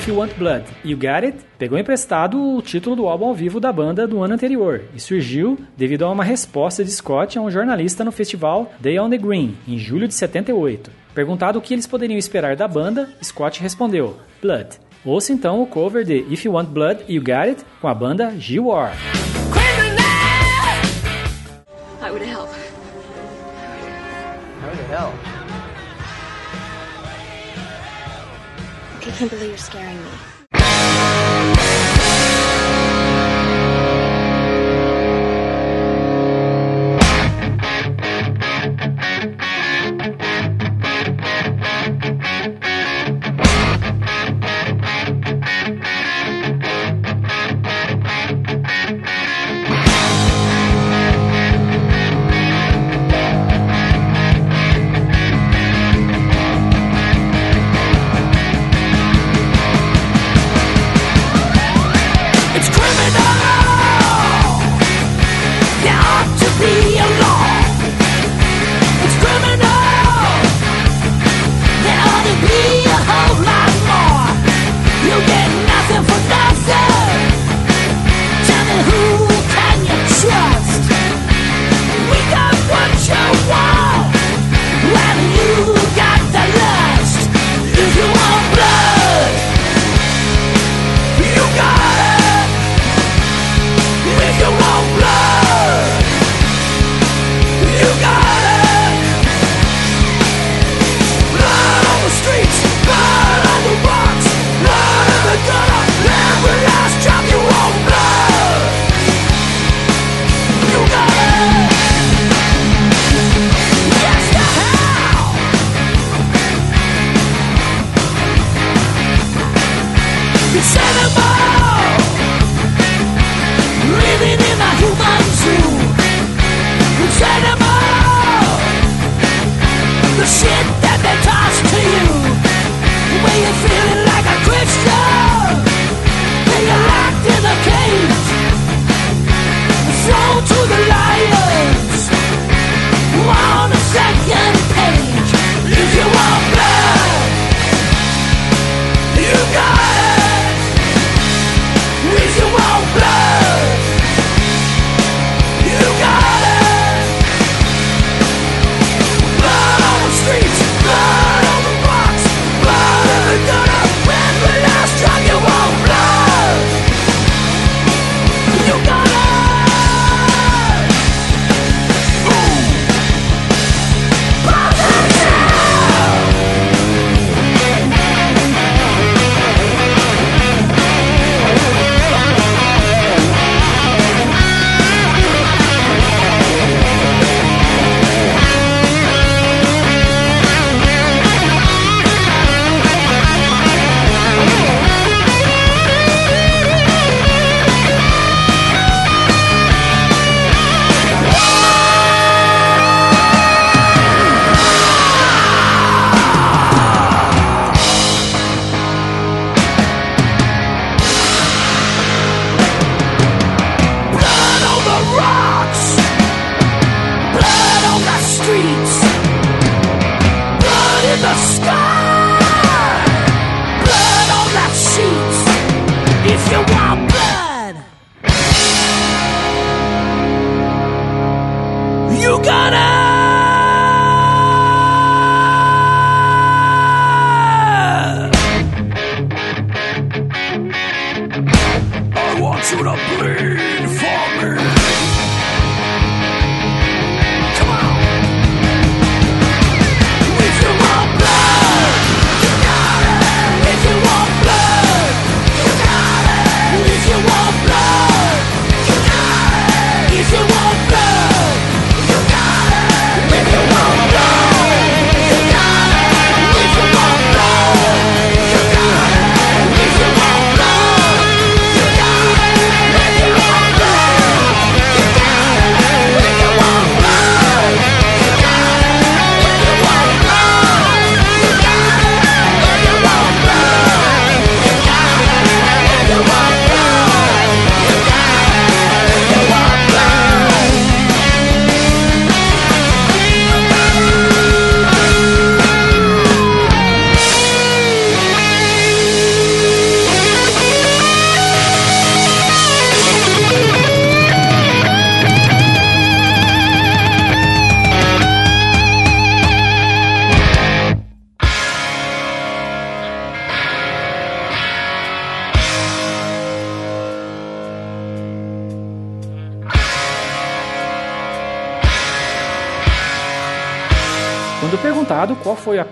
If 0.10 0.14
You 0.14 0.20
Want 0.20 0.34
Blood 0.40 0.64
You 0.84 0.98
Got 0.98 1.24
It 1.24 1.38
pegou 1.60 1.78
emprestado 1.78 2.56
o 2.56 2.62
título 2.64 2.96
do 2.96 3.08
álbum 3.08 3.26
ao 3.26 3.36
vivo 3.36 3.60
da 3.60 3.72
banda 3.72 4.08
do 4.08 4.24
ano 4.24 4.34
anterior 4.34 4.82
e 4.96 5.00
surgiu 5.00 5.56
devido 5.78 6.04
a 6.04 6.10
uma 6.10 6.24
resposta 6.24 6.84
de 6.84 6.92
Scott 6.92 7.38
a 7.38 7.42
um 7.42 7.52
jornalista 7.52 8.04
no 8.04 8.12
festival 8.12 8.74
Day 8.80 9.00
on 9.00 9.08
the 9.08 9.20
Green, 9.20 9.56
em 9.68 9.78
julho 9.78 10.08
de 10.08 10.16
78. 10.16 10.90
Perguntado 11.14 11.60
o 11.60 11.62
que 11.62 11.76
eles 11.76 11.86
poderiam 11.86 12.18
esperar 12.18 12.56
da 12.56 12.68
banda, 12.68 13.08
Scott 13.24 13.62
respondeu: 13.62 14.18
Blood. 14.42 14.80
Ouça 15.06 15.32
então 15.32 15.62
o 15.62 15.68
cover 15.68 16.04
de 16.04 16.26
If 16.28 16.44
You 16.44 16.54
Want 16.54 16.70
Blood, 16.70 17.04
You 17.08 17.22
Got 17.22 17.50
It 17.50 17.66
com 17.80 17.88
a 17.88 17.94
banda 17.94 18.34
G-War. 18.36 18.94
I 29.00 29.02
can't 29.02 29.32
believe 29.32 29.48
you're 29.48 29.58
scaring 29.58 30.04
me. 30.04 30.09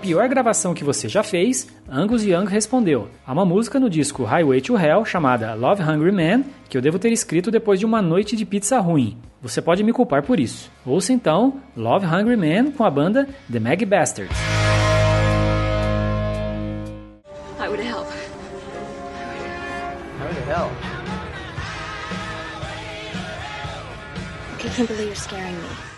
Pior 0.08 0.26
gravação 0.26 0.72
que 0.72 0.82
você 0.82 1.06
já 1.06 1.22
fez, 1.22 1.68
Angus 1.86 2.24
Young 2.24 2.46
respondeu: 2.46 3.10
Há 3.26 3.32
uma 3.34 3.44
música 3.44 3.78
no 3.78 3.90
disco 3.90 4.24
Highway 4.24 4.62
to 4.62 4.74
Hell 4.74 5.04
chamada 5.04 5.52
Love 5.52 5.82
Hungry 5.82 6.12
Man 6.12 6.44
que 6.66 6.78
eu 6.78 6.80
devo 6.80 6.98
ter 6.98 7.12
escrito 7.12 7.50
depois 7.50 7.78
de 7.78 7.84
uma 7.84 8.00
noite 8.00 8.34
de 8.34 8.46
pizza 8.46 8.80
ruim. 8.80 9.18
Você 9.42 9.60
pode 9.60 9.84
me 9.84 9.92
culpar 9.92 10.22
por 10.22 10.40
isso. 10.40 10.70
Ouça 10.86 11.12
então 11.12 11.60
Love 11.76 12.06
Hungry 12.06 12.38
Man 12.38 12.70
com 12.70 12.84
a 12.84 12.90
banda 12.90 13.28
The 13.52 13.60
Mag 13.60 13.84
Bastards. 13.84 14.34
I 17.60 17.68
would 17.68 17.82
help. 17.82 18.08
How 20.18 20.32
the 20.32 20.50
hell? 20.50 20.70
I 24.54 24.68
can't 24.74 24.88
believe 24.88 25.08
you're 25.08 25.14
scaring 25.14 25.54
me. 25.54 25.97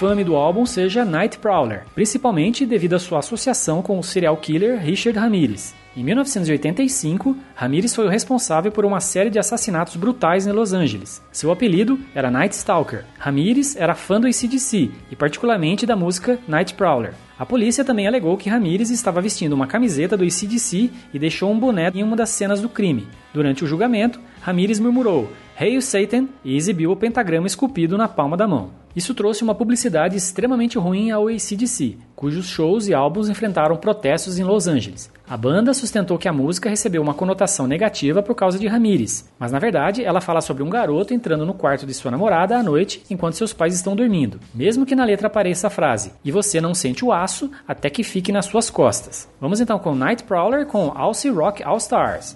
Infame 0.00 0.24
do 0.24 0.34
álbum 0.34 0.64
seja 0.64 1.04
Night 1.04 1.36
Prowler, 1.36 1.84
principalmente 1.94 2.64
devido 2.64 2.94
à 2.94 2.98
sua 2.98 3.18
associação 3.18 3.82
com 3.82 3.98
o 3.98 4.02
serial 4.02 4.34
killer 4.38 4.80
Richard 4.80 5.18
Ramirez. 5.18 5.74
Em 5.94 6.02
1985, 6.02 7.36
Ramirez 7.54 7.94
foi 7.94 8.06
o 8.06 8.08
responsável 8.08 8.72
por 8.72 8.86
uma 8.86 8.98
série 8.98 9.28
de 9.28 9.38
assassinatos 9.38 9.96
brutais 9.96 10.46
em 10.46 10.52
Los 10.52 10.72
Angeles. 10.72 11.20
Seu 11.30 11.52
apelido 11.52 12.00
era 12.14 12.30
Night 12.30 12.54
Stalker. 12.54 13.04
Ramirez 13.18 13.76
era 13.76 13.94
fã 13.94 14.18
do 14.18 14.26
ACDC 14.26 14.90
e 15.10 15.16
particularmente 15.16 15.84
da 15.84 15.94
música 15.94 16.38
Night 16.48 16.72
Prowler. 16.72 17.12
A 17.38 17.44
polícia 17.44 17.84
também 17.84 18.06
alegou 18.06 18.38
que 18.38 18.48
Ramirez 18.48 18.90
estava 18.90 19.20
vestindo 19.20 19.52
uma 19.52 19.66
camiseta 19.66 20.16
do 20.16 20.24
ACDC 20.24 20.90
e 21.12 21.18
deixou 21.18 21.52
um 21.52 21.58
boné 21.58 21.90
em 21.94 22.02
uma 22.02 22.16
das 22.16 22.30
cenas 22.30 22.62
do 22.62 22.70
crime. 22.70 23.06
Durante 23.34 23.64
o 23.64 23.66
julgamento, 23.66 24.18
Ramirez 24.40 24.80
murmurou 24.80 25.30
Hail 25.60 25.82
Satan 25.82 26.26
e 26.42 26.56
exibiu 26.56 26.90
o 26.90 26.96
pentagrama 26.96 27.46
esculpido 27.46 27.98
na 27.98 28.08
palma 28.08 28.34
da 28.34 28.48
mão. 28.48 28.70
Isso 28.96 29.12
trouxe 29.12 29.44
uma 29.44 29.54
publicidade 29.54 30.16
extremamente 30.16 30.78
ruim 30.78 31.10
ao 31.10 31.28
ACDC, 31.28 31.98
cujos 32.16 32.46
shows 32.46 32.88
e 32.88 32.94
álbuns 32.94 33.28
enfrentaram 33.28 33.76
protestos 33.76 34.38
em 34.38 34.42
Los 34.42 34.66
Angeles. 34.66 35.12
A 35.28 35.36
banda 35.36 35.74
sustentou 35.74 36.16
que 36.16 36.26
a 36.26 36.32
música 36.32 36.70
recebeu 36.70 37.02
uma 37.02 37.12
conotação 37.12 37.66
negativa 37.66 38.22
por 38.22 38.34
causa 38.34 38.58
de 38.58 38.66
Ramirez, 38.66 39.28
mas 39.38 39.52
na 39.52 39.58
verdade 39.58 40.02
ela 40.02 40.22
fala 40.22 40.40
sobre 40.40 40.62
um 40.62 40.70
garoto 40.70 41.12
entrando 41.12 41.44
no 41.44 41.52
quarto 41.52 41.84
de 41.84 41.92
sua 41.92 42.10
namorada 42.10 42.56
à 42.56 42.62
noite 42.62 43.02
enquanto 43.10 43.34
seus 43.34 43.52
pais 43.52 43.74
estão 43.74 43.94
dormindo, 43.94 44.40
mesmo 44.54 44.86
que 44.86 44.96
na 44.96 45.04
letra 45.04 45.26
apareça 45.26 45.66
a 45.66 45.70
frase 45.70 46.12
E 46.24 46.32
você 46.32 46.58
não 46.58 46.72
sente 46.72 47.04
o 47.04 47.12
aço 47.12 47.50
até 47.68 47.90
que 47.90 48.02
fique 48.02 48.32
nas 48.32 48.46
suas 48.46 48.70
costas. 48.70 49.28
Vamos 49.38 49.60
então 49.60 49.78
com 49.78 49.94
Night 49.94 50.24
Prowler 50.24 50.64
com 50.64 50.90
Aussie 50.96 51.30
Rock 51.30 51.62
All 51.62 51.76
Stars. 51.76 52.32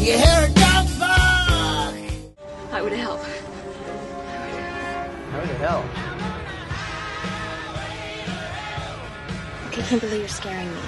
You 0.00 0.16
hear 0.16 0.44
a 0.44 0.48
dog 0.54 0.86
bark. 0.98 1.94
I 2.72 2.80
would 2.82 2.94
help. 2.94 3.22
How 5.30 5.40
the 5.40 5.54
hell? 5.60 5.84
I 9.66 9.70
can't 9.70 10.00
believe 10.00 10.20
you're 10.20 10.28
scaring 10.28 10.72
me. 10.72 10.80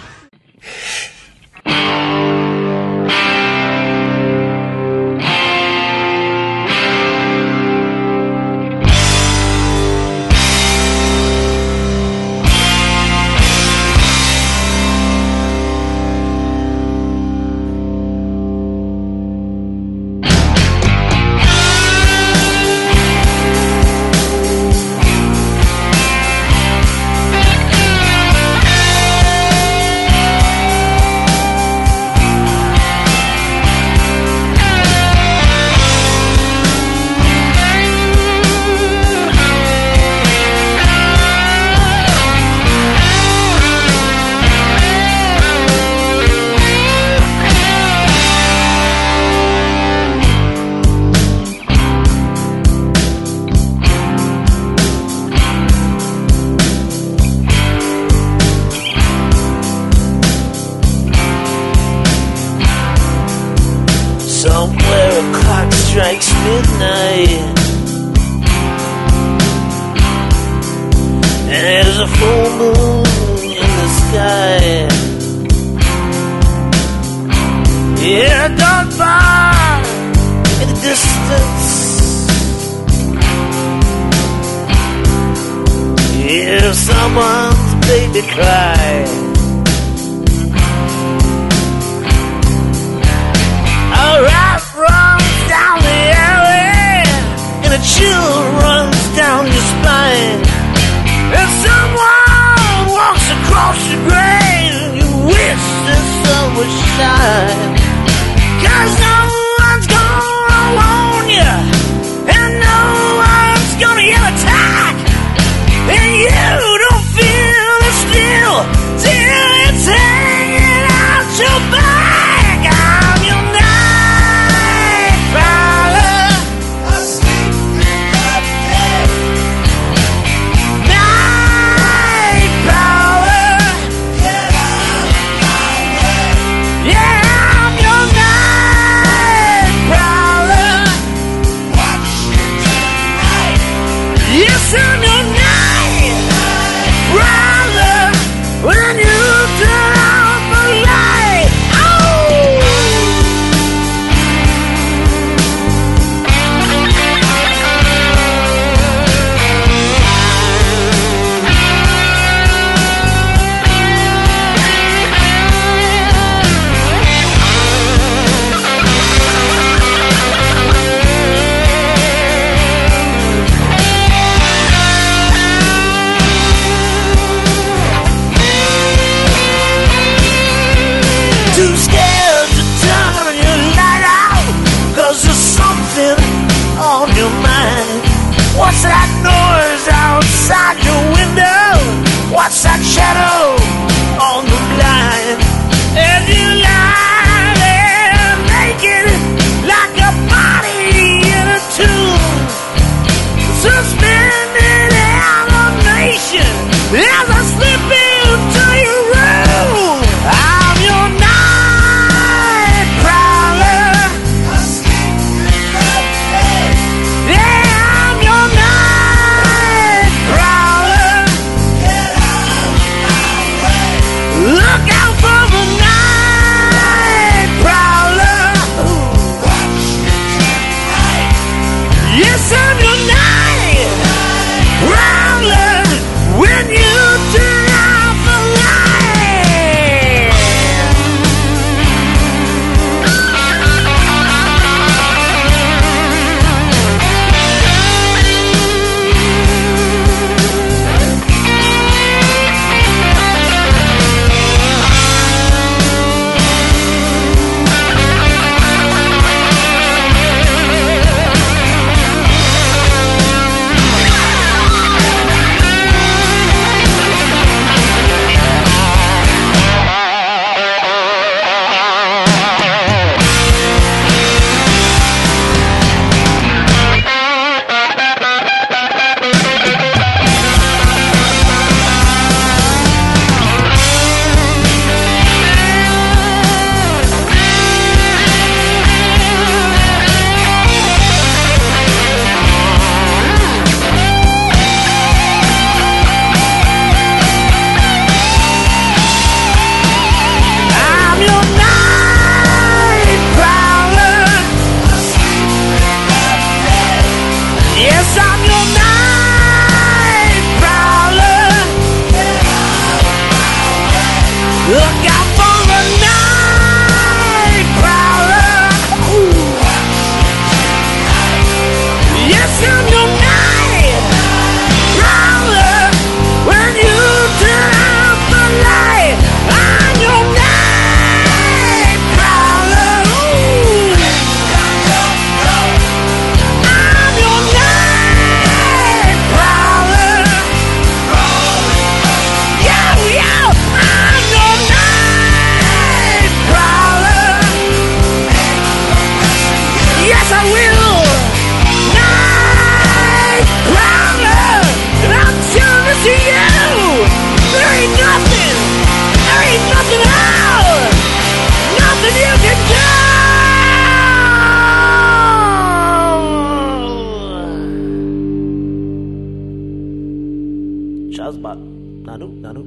Nanu, 372.12 372.28
Nanu. 372.28 372.62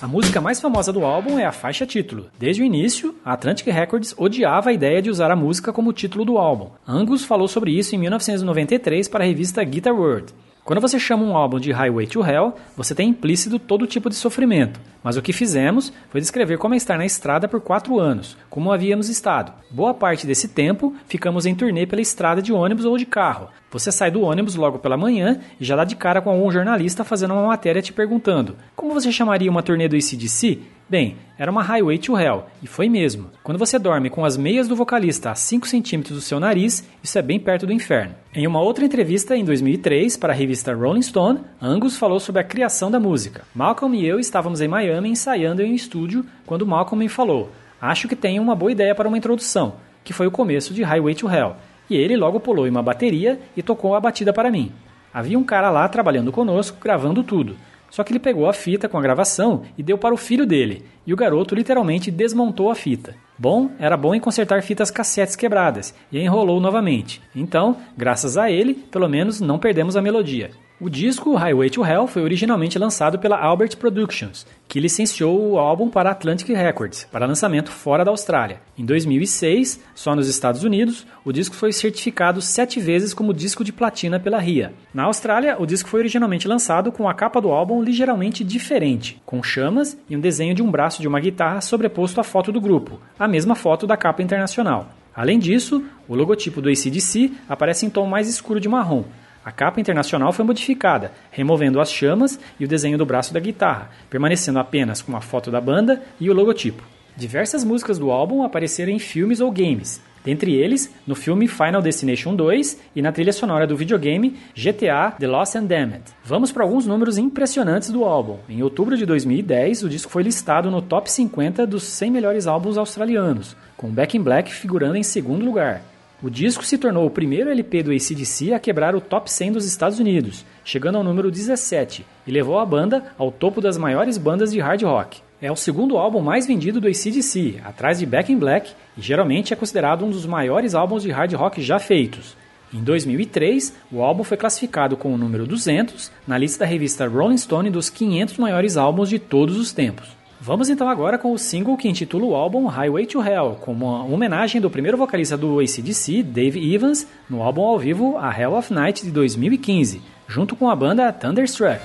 A 0.00 0.06
música 0.06 0.40
mais 0.40 0.60
famosa 0.60 0.92
do 0.92 1.04
álbum 1.04 1.38
é 1.38 1.46
a 1.46 1.52
faixa 1.52 1.86
título. 1.86 2.26
Desde 2.38 2.62
o 2.62 2.64
início, 2.64 3.14
a 3.24 3.32
Atlantic 3.32 3.66
Records 3.66 4.14
odiava 4.16 4.68
a 4.68 4.72
ideia 4.74 5.00
de 5.00 5.08
usar 5.08 5.30
a 5.30 5.36
música 5.36 5.72
como 5.72 5.92
título 5.94 6.24
do 6.24 6.36
álbum. 6.36 6.70
Angus 6.86 7.24
falou 7.24 7.48
sobre 7.48 7.70
isso 7.70 7.94
em 7.94 7.98
1993 7.98 9.08
para 9.08 9.24
a 9.24 9.26
revista 9.26 9.64
Guitar 9.64 9.94
World. 9.94 10.34
Quando 10.68 10.82
você 10.82 10.98
chama 10.98 11.24
um 11.24 11.34
álbum 11.34 11.58
de 11.58 11.72
Highway 11.72 12.06
to 12.06 12.22
Hell, 12.22 12.52
você 12.76 12.94
tem 12.94 13.08
implícito 13.08 13.58
todo 13.58 13.86
tipo 13.86 14.10
de 14.10 14.14
sofrimento. 14.14 14.78
Mas 15.02 15.16
o 15.16 15.22
que 15.22 15.32
fizemos 15.32 15.90
foi 16.10 16.20
descrever 16.20 16.58
como 16.58 16.74
é 16.74 16.76
estar 16.76 16.98
na 16.98 17.06
estrada 17.06 17.48
por 17.48 17.58
quatro 17.58 17.98
anos, 17.98 18.36
como 18.50 18.70
havíamos 18.70 19.08
estado. 19.08 19.50
Boa 19.70 19.94
parte 19.94 20.26
desse 20.26 20.46
tempo 20.46 20.94
ficamos 21.06 21.46
em 21.46 21.54
turnê 21.54 21.86
pela 21.86 22.02
estrada 22.02 22.42
de 22.42 22.52
ônibus 22.52 22.84
ou 22.84 22.98
de 22.98 23.06
carro. 23.06 23.48
Você 23.70 23.92
sai 23.92 24.10
do 24.10 24.22
ônibus 24.22 24.54
logo 24.54 24.78
pela 24.78 24.96
manhã 24.96 25.40
e 25.60 25.64
já 25.64 25.76
dá 25.76 25.84
de 25.84 25.94
cara 25.94 26.22
com 26.22 26.30
algum 26.30 26.50
jornalista 26.50 27.04
fazendo 27.04 27.34
uma 27.34 27.46
matéria 27.46 27.82
te 27.82 27.92
perguntando: 27.92 28.56
como 28.74 28.94
você 28.94 29.12
chamaria 29.12 29.50
uma 29.50 29.62
turnê 29.62 29.86
do 29.88 29.96
ACDC? 29.96 30.60
Bem, 30.88 31.16
era 31.36 31.50
uma 31.50 31.62
Highway 31.62 31.98
to 31.98 32.18
Hell, 32.18 32.46
e 32.62 32.66
foi 32.66 32.88
mesmo. 32.88 33.26
Quando 33.42 33.58
você 33.58 33.78
dorme 33.78 34.08
com 34.08 34.24
as 34.24 34.38
meias 34.38 34.66
do 34.66 34.74
vocalista 34.74 35.30
a 35.30 35.34
5 35.34 35.68
centímetros 35.68 36.16
do 36.16 36.22
seu 36.22 36.40
nariz, 36.40 36.82
isso 37.02 37.18
é 37.18 37.20
bem 37.20 37.38
perto 37.38 37.66
do 37.66 37.74
inferno. 37.74 38.14
Em 38.34 38.46
uma 38.46 38.62
outra 38.62 38.86
entrevista 38.86 39.36
em 39.36 39.44
2003 39.44 40.16
para 40.16 40.32
a 40.32 40.36
revista 40.36 40.74
Rolling 40.74 41.02
Stone, 41.02 41.40
Angus 41.60 41.98
falou 41.98 42.18
sobre 42.18 42.40
a 42.40 42.44
criação 42.44 42.90
da 42.90 42.98
música. 42.98 43.42
Malcolm 43.54 43.94
e 43.98 44.06
eu 44.06 44.18
estávamos 44.18 44.62
em 44.62 44.68
Miami 44.68 45.10
ensaiando 45.10 45.60
em 45.60 45.72
um 45.72 45.74
estúdio 45.74 46.24
quando 46.46 46.66
Malcolm 46.66 47.04
me 47.04 47.08
falou: 47.10 47.50
Acho 47.78 48.08
que 48.08 48.16
tenho 48.16 48.42
uma 48.42 48.54
boa 48.54 48.72
ideia 48.72 48.94
para 48.94 49.08
uma 49.08 49.18
introdução, 49.18 49.74
que 50.02 50.14
foi 50.14 50.26
o 50.26 50.30
começo 50.30 50.72
de 50.72 50.82
Highway 50.82 51.14
to 51.14 51.28
Hell. 51.30 51.54
E 51.88 51.96
ele 51.96 52.16
logo 52.16 52.40
pulou 52.40 52.66
em 52.66 52.70
uma 52.70 52.82
bateria 52.82 53.40
e 53.56 53.62
tocou 53.62 53.94
a 53.94 54.00
batida 54.00 54.32
para 54.32 54.50
mim. 54.50 54.72
Havia 55.12 55.38
um 55.38 55.44
cara 55.44 55.70
lá 55.70 55.88
trabalhando 55.88 56.30
conosco, 56.30 56.78
gravando 56.80 57.22
tudo. 57.22 57.56
Só 57.90 58.04
que 58.04 58.12
ele 58.12 58.18
pegou 58.18 58.48
a 58.48 58.52
fita 58.52 58.88
com 58.88 58.98
a 58.98 59.02
gravação 59.02 59.62
e 59.76 59.82
deu 59.82 59.96
para 59.96 60.14
o 60.14 60.18
filho 60.18 60.46
dele, 60.46 60.84
e 61.06 61.12
o 61.14 61.16
garoto 61.16 61.54
literalmente 61.54 62.10
desmontou 62.10 62.70
a 62.70 62.74
fita. 62.74 63.14
Bom, 63.38 63.70
era 63.78 63.96
bom 63.96 64.14
em 64.14 64.20
consertar 64.20 64.62
fitas 64.62 64.90
cassetes 64.90 65.34
quebradas, 65.34 65.94
e 66.12 66.18
enrolou 66.18 66.60
novamente. 66.60 67.22
Então, 67.34 67.76
graças 67.96 68.36
a 68.36 68.50
ele, 68.50 68.74
pelo 68.74 69.08
menos 69.08 69.40
não 69.40 69.58
perdemos 69.58 69.96
a 69.96 70.02
melodia. 70.02 70.50
O 70.80 70.88
disco 70.88 71.34
Highway 71.34 71.70
to 71.70 71.84
Hell 71.84 72.06
foi 72.06 72.22
originalmente 72.22 72.78
lançado 72.78 73.18
pela 73.18 73.36
Albert 73.36 73.76
Productions, 73.78 74.46
que 74.68 74.78
licenciou 74.78 75.50
o 75.50 75.58
álbum 75.58 75.90
para 75.90 76.12
Atlantic 76.12 76.50
Records, 76.50 77.04
para 77.10 77.26
lançamento 77.26 77.72
fora 77.72 78.04
da 78.04 78.12
Austrália. 78.12 78.60
Em 78.78 78.84
2006, 78.84 79.80
só 79.92 80.14
nos 80.14 80.28
Estados 80.28 80.62
Unidos, 80.62 81.04
o 81.24 81.32
disco 81.32 81.56
foi 81.56 81.72
certificado 81.72 82.40
sete 82.40 82.78
vezes 82.78 83.12
como 83.12 83.34
disco 83.34 83.64
de 83.64 83.72
platina 83.72 84.20
pela 84.20 84.38
RIA. 84.38 84.72
Na 84.94 85.02
Austrália, 85.02 85.56
o 85.60 85.66
disco 85.66 85.88
foi 85.88 85.98
originalmente 85.98 86.46
lançado 86.46 86.92
com 86.92 87.08
a 87.08 87.14
capa 87.14 87.40
do 87.40 87.50
álbum 87.50 87.82
ligeiramente 87.82 88.44
diferente, 88.44 89.20
com 89.26 89.42
chamas 89.42 89.98
e 90.08 90.16
um 90.16 90.20
desenho 90.20 90.54
de 90.54 90.62
um 90.62 90.70
braço 90.70 91.02
de 91.02 91.08
uma 91.08 91.18
guitarra 91.18 91.60
sobreposto 91.60 92.20
à 92.20 92.22
foto 92.22 92.52
do 92.52 92.60
grupo, 92.60 93.00
a 93.18 93.26
mesma 93.26 93.56
foto 93.56 93.84
da 93.84 93.96
capa 93.96 94.22
internacional. 94.22 94.90
Além 95.12 95.40
disso, 95.40 95.82
o 96.06 96.14
logotipo 96.14 96.62
do 96.62 96.68
ACDC 96.68 97.32
aparece 97.48 97.84
em 97.84 97.90
tom 97.90 98.06
mais 98.06 98.28
escuro 98.28 98.60
de 98.60 98.68
marrom, 98.68 99.02
a 99.48 99.50
capa 99.50 99.80
internacional 99.80 100.30
foi 100.30 100.44
modificada, 100.44 101.10
removendo 101.30 101.80
as 101.80 101.90
chamas 101.90 102.38
e 102.60 102.66
o 102.66 102.68
desenho 102.68 102.98
do 102.98 103.06
braço 103.06 103.32
da 103.32 103.40
guitarra, 103.40 103.88
permanecendo 104.10 104.58
apenas 104.58 105.00
com 105.00 105.16
a 105.16 105.22
foto 105.22 105.50
da 105.50 105.58
banda 105.58 106.02
e 106.20 106.28
o 106.28 106.34
logotipo. 106.34 106.82
Diversas 107.16 107.64
músicas 107.64 107.98
do 107.98 108.10
álbum 108.10 108.42
apareceram 108.42 108.92
em 108.92 108.98
filmes 108.98 109.40
ou 109.40 109.50
games, 109.50 110.02
dentre 110.22 110.54
eles 110.54 110.94
no 111.06 111.14
filme 111.14 111.48
Final 111.48 111.80
Destination 111.80 112.36
2 112.36 112.78
e 112.94 113.00
na 113.00 113.10
trilha 113.10 113.32
sonora 113.32 113.66
do 113.66 113.74
videogame 113.74 114.36
GTA 114.54 115.12
The 115.18 115.26
Lost 115.26 115.56
and 115.56 115.64
Damned. 115.64 116.02
Vamos 116.22 116.52
para 116.52 116.64
alguns 116.64 116.86
números 116.86 117.16
impressionantes 117.16 117.88
do 117.88 118.04
álbum. 118.04 118.36
Em 118.50 118.62
outubro 118.62 118.98
de 118.98 119.06
2010, 119.06 119.82
o 119.82 119.88
disco 119.88 120.12
foi 120.12 120.24
listado 120.24 120.70
no 120.70 120.82
top 120.82 121.10
50 121.10 121.66
dos 121.66 121.84
100 121.84 122.10
melhores 122.10 122.46
álbuns 122.46 122.76
australianos, 122.76 123.56
com 123.78 123.88
Back 123.88 124.14
in 124.14 124.20
Black 124.20 124.52
figurando 124.52 124.96
em 124.96 125.02
segundo 125.02 125.42
lugar. 125.42 125.80
O 126.20 126.28
disco 126.28 126.64
se 126.64 126.76
tornou 126.76 127.06
o 127.06 127.10
primeiro 127.10 127.48
LP 127.48 127.84
do 127.84 127.92
ACDC 127.92 128.52
a 128.52 128.58
quebrar 128.58 128.96
o 128.96 129.00
top 129.00 129.30
100 129.30 129.52
dos 129.52 129.64
Estados 129.64 130.00
Unidos, 130.00 130.44
chegando 130.64 130.98
ao 130.98 131.04
número 131.04 131.30
17, 131.30 132.04
e 132.26 132.30
levou 132.32 132.58
a 132.58 132.66
banda 132.66 133.12
ao 133.16 133.30
topo 133.30 133.60
das 133.60 133.78
maiores 133.78 134.18
bandas 134.18 134.50
de 134.50 134.58
hard 134.58 134.82
rock. 134.82 135.20
É 135.40 135.52
o 135.52 135.54
segundo 135.54 135.96
álbum 135.96 136.20
mais 136.20 136.44
vendido 136.44 136.80
do 136.80 136.88
ACDC, 136.88 137.60
atrás 137.64 138.00
de 138.00 138.06
Back 138.06 138.32
in 138.32 138.36
Black, 138.36 138.72
e 138.96 139.00
geralmente 139.00 139.52
é 139.52 139.56
considerado 139.56 140.04
um 140.04 140.10
dos 140.10 140.26
maiores 140.26 140.74
álbuns 140.74 141.04
de 141.04 141.10
hard 141.12 141.32
rock 141.34 141.62
já 141.62 141.78
feitos. 141.78 142.36
Em 142.74 142.82
2003, 142.82 143.72
o 143.92 144.02
álbum 144.02 144.24
foi 144.24 144.36
classificado 144.36 144.96
com 144.96 145.14
o 145.14 145.16
número 145.16 145.46
200 145.46 146.10
na 146.26 146.36
lista 146.36 146.64
da 146.64 146.66
revista 146.66 147.06
Rolling 147.06 147.38
Stone 147.38 147.70
dos 147.70 147.88
500 147.90 148.38
maiores 148.38 148.76
álbuns 148.76 149.08
de 149.08 149.20
todos 149.20 149.56
os 149.56 149.70
tempos. 149.70 150.17
Vamos 150.40 150.68
então 150.70 150.88
agora 150.88 151.18
com 151.18 151.32
o 151.32 151.38
single 151.38 151.76
que 151.76 151.88
intitula 151.88 152.24
o 152.24 152.34
álbum 152.34 152.66
Highway 152.66 153.06
to 153.06 153.20
Hell, 153.20 153.58
como 153.60 153.86
uma 153.86 154.04
homenagem 154.04 154.60
do 154.60 154.70
primeiro 154.70 154.96
vocalista 154.96 155.36
do 155.36 155.58
ACDC, 155.58 156.22
Dave 156.22 156.74
Evans, 156.74 157.06
no 157.28 157.42
álbum 157.42 157.62
ao 157.62 157.78
vivo 157.78 158.16
A 158.16 158.30
Hell 158.38 158.54
of 158.54 158.72
Night 158.72 159.04
de 159.04 159.10
2015, 159.10 160.00
junto 160.28 160.54
com 160.54 160.70
a 160.70 160.76
banda 160.76 161.12
Thunderstruck. 161.12 161.82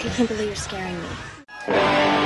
I 0.00 0.10
can't 0.10 0.28
believe 0.28 0.46
you're 0.46 0.56
scaring 0.56 0.96
me. 0.96 2.17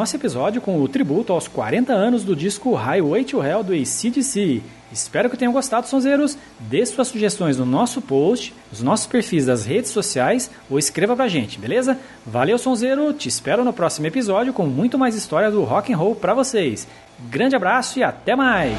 Nosso 0.00 0.16
episódio 0.16 0.62
com 0.62 0.80
o 0.80 0.88
tributo 0.88 1.30
aos 1.30 1.46
40 1.46 1.92
anos 1.92 2.24
do 2.24 2.34
disco 2.34 2.72
Highway 2.72 3.22
to 3.22 3.44
Hell 3.44 3.62
do 3.62 3.74
ACDC. 3.74 4.62
Espero 4.90 5.28
que 5.28 5.36
tenham 5.36 5.52
gostado, 5.52 5.86
sonzeiros. 5.86 6.38
Dê 6.58 6.86
suas 6.86 7.08
sugestões 7.08 7.58
no 7.58 7.66
nosso 7.66 8.00
post, 8.00 8.54
nos 8.70 8.80
nossos 8.80 9.06
perfis 9.06 9.44
das 9.44 9.66
redes 9.66 9.90
sociais 9.90 10.50
ou 10.70 10.78
escreva 10.78 11.14
pra 11.14 11.28
gente, 11.28 11.58
beleza? 11.58 11.98
Valeu, 12.26 12.56
sonzeiro. 12.56 13.12
Te 13.12 13.28
espero 13.28 13.62
no 13.62 13.74
próximo 13.74 14.06
episódio 14.06 14.54
com 14.54 14.64
muito 14.64 14.98
mais 14.98 15.14
história 15.14 15.50
do 15.50 15.64
rock 15.64 15.92
and 15.92 15.98
roll 15.98 16.16
pra 16.16 16.32
vocês. 16.32 16.88
Grande 17.28 17.54
abraço 17.54 17.98
e 17.98 18.02
até 18.02 18.34
mais. 18.34 18.78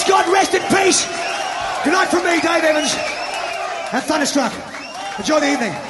Scott, 0.00 0.26
rest 0.32 0.54
in 0.54 0.62
peace. 0.62 1.04
Good 1.84 1.92
night 1.92 2.08
from 2.08 2.24
me, 2.24 2.40
Dave 2.40 2.64
Evans. 2.64 2.94
And 3.92 4.02
Thunderstruck. 4.02 4.52
Enjoy 5.18 5.40
the 5.40 5.52
evening. 5.52 5.89